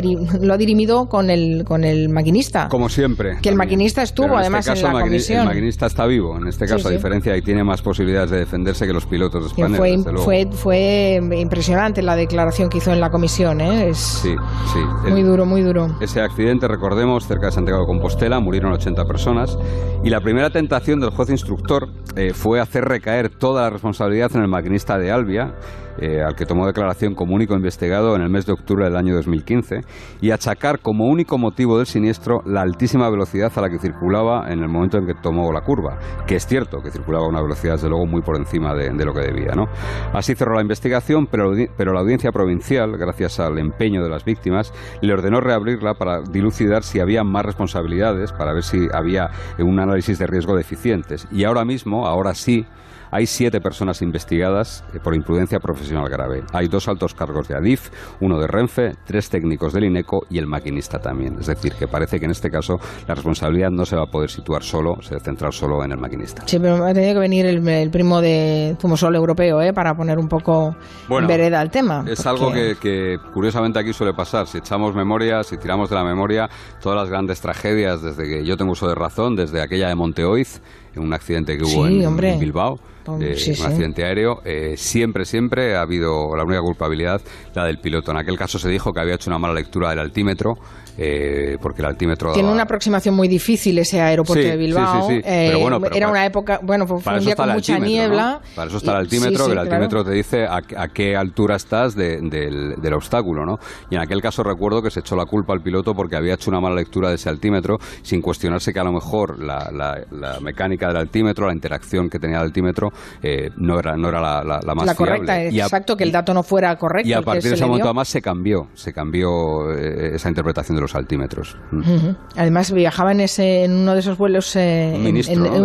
lo 0.42 0.54
ha 0.54 0.58
dirimido 0.58 1.08
con 1.08 1.30
el, 1.30 1.64
con 1.66 1.84
el 1.84 2.10
maquinista. 2.10 2.68
Como 2.70 2.90
siempre. 2.90 3.38
Que 3.42 3.50
el 3.50 3.56
maquinista 3.56 4.02
estuvo 4.02 4.28
este 4.28 4.40
además 4.40 4.68
en 4.68 4.84
la 4.84 5.02
comisión. 5.02 5.40
El 5.42 5.48
maquinista 5.48 5.86
está 5.86 6.06
vivo, 6.06 6.38
en 6.38 6.48
este 6.48 6.66
caso, 6.66 6.88
a 6.88 6.92
diferencia 6.92 7.36
y 7.38 7.42
tiene 7.42 7.64
más 7.64 7.82
posibilidades 7.82 8.32
de 8.32 8.40
defenderse 8.40 8.86
que 8.86 8.94
los 8.94 9.06
pilotos 9.06 9.44
de 9.44 9.48
España. 9.50 9.78
Fue, 9.78 9.98
fue, 10.18 10.48
fue, 10.52 11.20
impresionante 11.38 12.02
la 12.02 12.16
declaración 12.16 12.70
que 12.70 12.80
hizo 12.80 12.92
en 12.92 13.00
la 13.00 13.10
comisión. 13.10 13.62
¿eh? 13.62 13.90
Es 13.90 13.98
sí, 13.98 14.36
sí. 14.74 15.10
Muy 15.10 15.24
duro, 15.24 15.46
muy 15.46 15.62
duro. 15.62 15.88
Ese 16.02 16.22
accidente, 16.22 16.68
recordemos, 16.68 17.28
cerca 17.28 17.48
de 17.48 17.52
Santiago 17.52 17.82
de 17.82 17.88
Compostela, 17.88 18.40
murieron 18.40 18.74
80 18.74 19.06
personas 19.06 19.58
y 20.04 20.10
la 20.10 20.22
primera 20.22 20.50
tentación 20.50 21.00
del 21.00 21.10
juez 21.12 21.30
instructor 21.30 21.90
eh, 22.16 22.34
fue 22.34 22.60
hacer 22.60 22.86
recaer 22.86 23.30
toda 23.30 23.59
la 23.62 23.69
responsabilidad 23.69 24.32
en 24.36 24.41
el 24.41 24.48
maquinista 24.48 24.98
de 24.98 25.12
Albia, 25.12 25.54
eh, 26.02 26.22
al 26.22 26.36
que 26.36 26.45
tomó 26.45 26.65
declaración 26.65 27.13
como 27.13 27.36
único 27.36 27.56
investigado 27.56 28.15
en 28.15 28.22
el 28.22 28.30
mes 28.30 28.45
de 28.45 28.54
octubre 28.54 28.86
del 28.86 28.95
año 28.95 29.15
2015, 29.15 29.82
y 30.22 30.32
achacar 30.32 30.80
como 30.80 31.08
único 31.08 31.38
motivo 31.38 31.78
del 31.78 31.88
siniestro 31.88 32.41
la 32.45 32.62
altísima 32.62 33.10
velocidad 33.10 33.52
a 33.56 33.62
la 33.62 33.69
que 33.69 33.80
circulaba 33.80 34.50
en 34.50 34.60
el 34.60 34.69
momento 34.69 34.98
en 34.98 35.06
que 35.06 35.13
tomó 35.13 35.52
la 35.52 35.62
curva, 35.62 35.98
que 36.26 36.36
es 36.36 36.48
cierto 36.48 36.82
que 36.82 36.91
circulaba 36.91 37.26
a 37.26 37.30
una 37.30 37.41
velocidad, 37.41 37.74
desde 37.74 37.89
luego, 37.89 38.06
muy 38.06 38.22
por 38.22 38.38
encima 38.38 38.74
de, 38.74 38.93
lo 39.06 39.13
que 39.13 39.22
debía. 39.22 39.54
¿no? 39.56 39.65
Así 40.13 40.36
cerró 40.36 40.56
la 40.56 40.62
investigación, 40.62 41.28
pero, 41.30 41.52
pero 41.76 41.93
la 41.93 42.00
audiencia 42.00 42.32
provincial, 42.32 42.98
gracias 42.98 43.39
al 43.39 43.58
empeño 43.58 44.04
de 44.04 44.10
las 44.10 44.24
víctimas, 44.24 44.74
le 45.02 45.13
ordenó 45.13 45.41
reabrirla 45.41 45.95
para 45.95 46.22
dilucidar 46.22 46.84
si 46.84 47.00
había 47.00 47.24
más 47.24 47.45
responsabilidades, 47.45 48.32
para 48.32 48.54
ver 48.54 48.63
si 48.63 48.88
había 48.93 49.30
un 49.58 49.80
análisis 49.80 50.17
de 50.17 50.28
riesgo 50.28 50.56
deficientes. 50.56 51.28
Y 51.32 51.43
ahora 51.43 51.65
mismo, 51.65 52.08
ahora 52.08 52.34
sí, 52.34 52.65
hay 53.12 53.26
siete 53.26 53.60
personas 53.62 54.02
investigadas 54.02 54.84
eh, 54.93 55.00
por 55.04 55.15
imprudencia 55.15 55.60
profesional 55.60 56.10
grave. 56.10 56.43
Hay 56.54 56.67
dos 56.67 56.88
altos 56.88 57.13
cargos 57.13 57.48
de 57.48 57.56
Adif, 57.56 57.89
uno 58.22 58.39
de 58.39 58.48
Renfe, 58.48 58.93
tres 59.06 59.30
técnicos 59.30 59.74
del 59.74 59.86
INECO 59.86 60.26
y 60.30 60.38
el 60.38 60.48
maquinista 60.48 61.00
también. 61.00 61.38
Es 61.39 61.48
decir, 61.48 61.74
que 61.74 61.88
parece 61.88 62.19
que 62.19 62.26
en 62.26 62.32
este 62.32 62.50
caso 62.50 62.78
la 63.08 63.15
responsabilidad 63.15 63.72
no 63.72 63.86
se 63.86 63.95
va 63.95 64.04
a 64.04 64.12
poder 64.12 64.30
situar 64.30 64.63
solo, 64.63 65.02
se 65.02 65.15
va 65.15 65.22
a 65.22 65.24
centrar 65.24 65.54
solo 65.54 65.84
en 65.84 65.91
el 65.91 65.98
maquinista. 65.98 66.43
Sí, 66.45 66.60
pero 66.60 66.86
ha 66.86 66.93
tenido 66.93 67.13
que 67.13 67.19
venir 67.19 67.45
el, 67.45 67.89
primo 67.89 68.22
de 68.22 68.76
Zumosol 68.80 69.15
europeo 69.15 69.62
¿eh? 69.62 69.74
para 69.74 69.95
poner 69.95 70.17
un 70.19 70.28
poco 70.28 70.76
en 71.10 71.28
vereda 71.28 71.60
al 71.60 71.72
tema. 71.72 72.04
Es 72.08 72.26
algo 72.26 72.52
que, 72.52 73.17
curiosamente 73.34 73.80
aquí 73.80 73.93
suele 73.93 74.13
pasar. 74.13 74.48
Si 74.48 74.60
echamos 74.60 74.95
memoria, 74.95 75.43
si 75.43 75.58
tiramos 75.58 75.89
de 75.89 75.95
la 75.95 76.04
memoria, 76.04 76.50
todas 76.82 77.00
las 77.00 77.10
grandes 77.10 77.41
tragedias 77.41 78.02
desde 78.02 78.24
que 78.24 78.45
yo 78.45 78.58
tengo 78.58 78.72
uso 78.72 78.88
de 78.88 78.95
razón, 78.95 79.36
desde 79.36 79.62
aquella 79.62 79.88
de 79.88 79.95
Monteoiz, 79.95 80.62
un 80.98 81.13
accidente 81.13 81.58
que 81.58 81.63
hubo 81.63 81.88
en 81.88 82.39
Bilbao 82.39 82.78
un 83.08 83.24
accidente 83.24 84.04
aéreo, 84.04 84.42
eh, 84.46 84.76
siempre, 84.78 85.26
siempre 85.26 85.76
ha 85.76 85.82
habido 85.82 86.36
la 86.36 86.44
única 86.44 86.62
culpabilidad, 86.62 87.22
la 87.54 87.66
del 87.66 87.80
piloto. 87.80 88.12
En 88.12 88.18
aquel 88.18 88.38
caso 88.38 88.60
se 88.60 88.70
dijo 88.70 88.94
que 88.94 89.00
había 89.00 89.16
hecho 89.16 89.30
una 89.30 89.40
mala 89.40 89.54
lectura 89.54 89.90
del 89.90 90.00
altímetro, 90.00 90.58
eh, 91.02 91.58
porque 91.62 91.82
el 91.82 91.88
altímetro... 91.88 92.34
Tiene 92.34 92.52
una 92.52 92.64
aproximación 92.64 93.16
muy 93.16 93.28
difícil 93.28 93.80
ese 93.80 94.02
aeropuerto 94.02 94.46
de 94.46 94.58
Bilbao. 94.58 95.08
Sí, 95.08 95.22
pero 95.24 95.58
eh, 95.58 95.62
bueno, 95.62 95.80
era 95.94 96.10
una 96.10 96.26
época, 96.26 96.60
bueno, 96.62 96.86
fue, 96.86 96.98
un 96.98 97.20
día 97.20 97.36
con 97.36 97.50
mucha 97.52 97.80
niebla. 97.80 98.42
Para 98.56 98.68
eso 98.68 98.78
está 98.78 98.92
el 98.92 98.98
altímetro, 98.98 99.46
que 99.46 99.52
el 99.54 99.60
altímetro 99.60 100.04
te 100.04 100.12
dice 100.12 100.46
a, 100.46 100.62
qué 100.94 101.16
altura 101.16 101.56
estás 101.56 101.96
del, 101.96 102.30
del, 102.30 102.94
obstáculo, 102.94 103.46
¿no? 103.46 103.60
Y 103.90 103.96
en 103.96 104.02
aquel 104.02 104.22
caso 104.22 104.44
recuerdo 104.44 104.82
que 104.82 104.92
se 104.92 105.00
echó 105.00 105.16
la 105.16 105.26
culpa 105.26 105.54
al 105.54 105.62
piloto 105.62 105.94
porque 105.94 106.18
había 106.18 106.34
hecho 106.34 106.50
una 106.50 106.60
mala 106.60 106.76
lectura 106.76 107.10
de 107.10 107.16
ese 107.16 107.30
altímetro, 107.30 107.78
sin 108.02 108.22
cuestionarse 108.22 108.74
que 108.74 108.80
a 108.80 108.84
lo 108.84 108.92
mejor 108.92 109.40
la, 109.40 109.70
la 109.72 110.40
mecánica 110.42 110.88
del 110.88 110.98
altímetro, 110.98 111.48
la 111.48 111.54
interacción 111.54 112.10
que 112.10 112.20
tenía 112.20 112.38
el 112.38 112.44
altímetro, 112.44 112.92
eh, 113.22 113.50
no 113.58 113.80
era, 113.80 113.96
no 113.96 114.10
era 114.10 114.22
la, 114.22 114.44
la, 114.44 114.76
más 114.76 114.86
la 114.86 114.96
correcta, 114.96 115.44
exacto, 115.44 115.96
que 115.96 116.04
el 116.04 116.12
dato 116.12 116.34
no 116.34 116.44
fuera 116.44 116.76
correcto. 116.76 117.10
Y 117.10 117.14
a 117.14 117.22
partir 117.22 117.50
de 117.50 117.56
ese 117.56 117.66
momento 117.66 117.88
además 117.88 118.08
se 118.08 118.22
cambió, 118.22 118.68
se 118.74 118.94
cambió 118.94 119.72
eh, 119.72 120.16
esa 120.16 120.30
interpretación 120.30 120.76
de 120.76 120.82
los 120.82 120.88
altímetros. 120.95 121.58
Mm. 121.71 122.12
Además 122.36 122.71
viajaba 122.71 123.12
en, 123.12 123.21
ese, 123.21 123.63
en 123.65 123.73
uno 123.73 123.93
de 123.93 123.99
esos 123.99 124.17
vuelos 124.17 124.56
eh, 124.56 124.93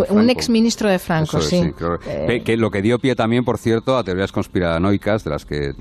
un, 0.09 0.29
ex 0.29 0.49
ministro 0.49 0.89
de 0.89 0.99
Franco, 0.99 1.41
sí. 1.41 1.73
que 2.43 2.57
lo 2.57 2.71
que 2.71 2.81
dio 2.81 2.99
pie 2.99 3.15
también, 3.15 3.43
por 3.43 3.57
cierto, 3.57 3.97
a 3.97 4.03
teorías 4.03 4.31
conspiranoicas 4.31 5.23
de 5.23 5.29
las 5.29 5.45
que 5.45 5.71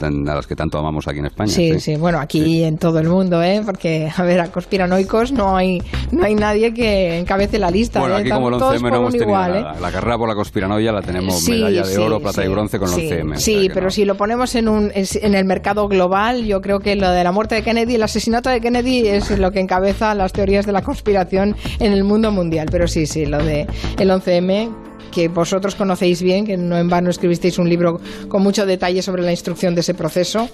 a 0.00 0.34
las 0.34 0.46
que 0.46 0.56
tanto 0.56 0.78
amamos 0.78 1.08
aquí 1.08 1.18
en 1.18 1.26
España. 1.26 1.50
Sí, 1.50 1.80
sí, 1.80 1.96
bueno, 1.96 2.18
aquí 2.18 2.64
en 2.64 2.78
todo 2.78 2.98
el 2.98 3.08
mundo, 3.08 3.42
¿eh? 3.42 3.62
porque 3.64 4.10
a 4.14 4.22
ver, 4.22 4.40
a 4.40 4.50
conspiranoicos 4.50 5.32
no 5.32 5.56
hay 5.56 5.82
no 6.12 6.24
hay 6.24 6.34
nadie 6.34 6.72
que 6.72 7.18
encabece 7.18 7.58
la 7.58 7.70
lista. 7.70 8.00
Bueno, 8.00 8.16
aquí 8.16 8.30
como 8.30 8.48
el 8.48 8.54
11M 8.54 8.90
no 8.90 8.96
hemos 8.96 9.12
tenido 9.12 9.30
La 9.30 9.92
carrera 9.92 10.18
por 10.18 10.28
la 10.28 10.34
conspiranoia 10.34 10.92
la 10.92 11.02
tenemos 11.02 11.48
medalla 11.48 11.86
de 11.86 11.98
oro, 11.98 12.20
plata 12.20 12.44
y 12.44 12.48
bronce 12.48 12.78
con 12.78 12.88
el 12.88 12.94
11M. 12.94 13.36
Sí, 13.36 13.68
pero 13.72 13.90
si 13.90 14.04
lo 14.04 14.16
ponemos 14.16 14.54
en, 14.54 14.68
un, 14.68 14.90
en 14.94 15.34
el 15.34 15.44
mercado 15.44 15.88
global, 15.88 16.44
yo 16.44 16.60
creo 16.60 16.80
que 16.80 16.96
lo 16.96 17.10
de 17.10 17.24
la 17.24 17.32
muerte 17.32 17.56
de 17.56 17.62
Kennedy, 17.62 17.94
el 17.96 18.02
asesinato 18.02 18.50
de 18.50 18.60
Kennedy 18.60 18.87
es 18.96 19.30
lo 19.38 19.50
que 19.52 19.60
encabeza 19.60 20.14
las 20.14 20.32
teorías 20.32 20.66
de 20.66 20.72
la 20.72 20.82
conspiración 20.82 21.56
en 21.78 21.92
el 21.92 22.04
mundo 22.04 22.32
mundial. 22.32 22.68
Pero 22.70 22.88
sí, 22.88 23.06
sí, 23.06 23.26
lo 23.26 23.38
de 23.38 23.66
el 23.98 24.10
11M 24.10 24.87
que 25.10 25.28
vosotros 25.28 25.74
conocéis 25.74 26.22
bien, 26.22 26.46
que 26.46 26.56
no 26.56 26.76
en 26.76 26.88
vano 26.88 27.10
escribisteis 27.10 27.58
un 27.58 27.68
libro 27.68 28.00
con 28.28 28.42
mucho 28.42 28.66
detalle 28.66 29.02
sobre 29.02 29.22
la 29.22 29.30
instrucción 29.30 29.74
de 29.74 29.80
ese 29.80 29.94
proceso. 29.94 30.48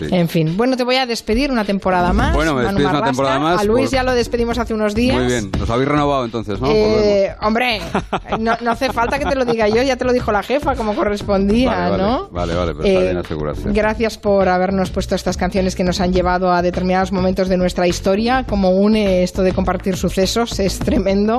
En 0.00 0.28
fin, 0.28 0.56
bueno, 0.56 0.76
te 0.76 0.84
voy 0.84 0.96
a 0.96 1.06
despedir 1.06 1.50
una 1.50 1.64
temporada 1.64 2.12
más. 2.12 2.34
Bueno, 2.34 2.54
me 2.54 2.62
despides 2.62 2.90
una 2.90 3.04
temporada 3.04 3.38
más. 3.38 3.60
A 3.60 3.64
Luis 3.64 3.90
ya 3.90 4.02
lo 4.02 4.14
despedimos 4.14 4.58
hace 4.58 4.74
unos 4.74 4.94
días. 4.94 5.16
Muy 5.16 5.26
bien, 5.26 5.50
nos 5.58 5.68
habéis 5.70 5.88
renovado 5.88 6.24
entonces, 6.24 6.60
¿no? 6.60 6.70
Eh, 6.70 7.34
hombre, 7.40 7.80
no, 8.38 8.52
hace 8.70 8.92
falta 8.92 9.18
que 9.18 9.24
te 9.24 9.34
lo 9.34 9.44
diga 9.44 9.68
yo, 9.68 9.82
ya 9.82 9.96
te 9.96 10.04
lo 10.04 10.12
dijo 10.12 10.32
la 10.32 10.42
jefa 10.42 10.74
como 10.74 10.94
correspondía, 10.94 11.96
¿no? 11.96 12.28
Vale, 12.30 12.54
vale, 12.54 12.74
pero 12.74 12.84
está 12.86 13.00
eh, 13.00 13.04
bien 13.04 13.16
asegurarse. 13.16 13.72
Gracias 13.72 14.18
por 14.18 14.48
habernos 14.48 14.90
puesto 14.90 15.14
estas 15.14 15.36
canciones 15.36 15.74
que 15.74 15.84
nos 15.84 16.00
han 16.00 16.12
llevado 16.12 16.52
a 16.52 16.62
determinados 16.62 17.12
momentos 17.12 17.48
de 17.48 17.56
nuestra 17.56 17.86
historia, 17.86 18.44
como 18.48 18.70
une 18.70 19.22
esto 19.22 19.42
de 19.42 19.52
compartir 19.52 19.96
sucesos, 19.96 20.58
es 20.60 20.78
tremendo. 20.78 21.38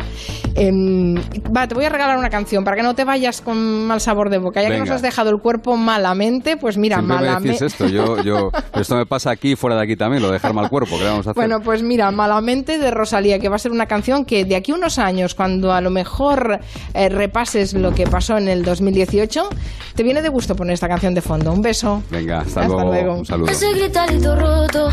Em, 0.55 1.15
va, 1.55 1.67
te 1.67 1.75
voy 1.75 1.85
a 1.85 1.89
regalar 1.89 2.17
una 2.17 2.29
canción 2.29 2.50
para 2.63 2.75
que 2.75 2.83
no 2.83 2.93
te 2.95 3.03
vayas 3.05 3.41
con 3.41 3.85
mal 3.87 4.01
sabor 4.01 4.29
de 4.29 4.37
boca. 4.37 4.61
Ya 4.61 4.67
que 4.67 4.73
Venga. 4.73 4.85
nos 4.85 4.95
has 4.95 5.01
dejado 5.01 5.29
el 5.29 5.37
cuerpo 5.39 5.77
malamente, 5.77 6.57
pues 6.57 6.77
mira, 6.77 6.97
Siempre 6.97 7.15
me 7.17 7.21
malamente. 7.25 7.49
decís 7.53 7.61
esto, 7.61 7.87
yo, 7.87 8.21
yo, 8.23 8.51
esto 8.79 8.95
me 8.95 9.05
pasa 9.05 9.31
aquí 9.31 9.53
y 9.53 9.55
fuera 9.55 9.75
de 9.77 9.83
aquí 9.83 9.95
también, 9.95 10.21
lo 10.21 10.27
de 10.27 10.33
dejar 10.33 10.53
mal 10.53 10.69
cuerpo, 10.69 10.97
¿qué 10.97 11.05
vamos 11.05 11.25
a 11.27 11.31
hacer? 11.31 11.35
Bueno, 11.41 11.61
pues 11.61 11.81
mira, 11.83 12.11
Malamente 12.11 12.77
de 12.77 12.91
Rosalía, 12.91 13.39
que 13.39 13.49
va 13.49 13.55
a 13.55 13.59
ser 13.59 13.71
una 13.71 13.85
canción 13.85 14.25
que 14.25 14.43
de 14.45 14.55
aquí 14.55 14.71
a 14.71 14.75
unos 14.75 14.99
años, 14.99 15.33
cuando 15.35 15.71
a 15.73 15.81
lo 15.81 15.89
mejor 15.89 16.59
eh, 16.93 17.09
repases 17.09 17.73
lo 17.73 17.93
que 17.93 18.05
pasó 18.07 18.37
en 18.37 18.47
el 18.49 18.63
2018, 18.63 19.49
te 19.95 20.03
viene 20.03 20.21
de 20.21 20.29
gusto 20.29 20.55
poner 20.55 20.73
esta 20.73 20.87
canción 20.87 21.13
de 21.13 21.21
fondo. 21.21 21.51
Un 21.53 21.61
beso. 21.61 22.03
Venga, 22.09 22.39
hasta, 22.39 22.61
Hasta 22.61 22.73
luego, 22.73 22.91
luego. 22.91 23.13
un 23.15 23.25
saludo. 23.25 23.51
Ese 23.51 23.71
gritarito 23.73 24.35
roto, 24.35 24.89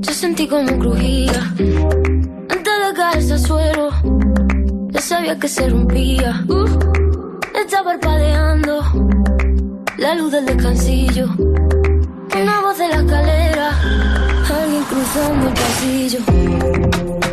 yo 0.00 0.12
sentí 0.12 0.46
como 0.46 0.78
crujía. 0.78 1.32
Antes 2.48 2.72
de 2.88 2.94
caerse 2.96 3.32
al 3.34 3.40
suelo, 3.40 3.90
sabía 5.06 5.38
que 5.38 5.46
se 5.46 5.68
rompía. 5.68 6.44
Uh, 6.48 6.66
está 7.54 7.84
parpadeando 7.84 8.82
la 9.98 10.14
luz 10.16 10.32
del 10.32 10.46
descansillo. 10.46 11.28
Una 12.42 12.60
voz 12.60 12.76
de 12.78 12.88
la 12.88 12.96
escalera, 12.96 13.70
alguien 14.50 14.82
cruzando 14.84 15.46
el 15.46 15.54
pasillo. 15.54 17.25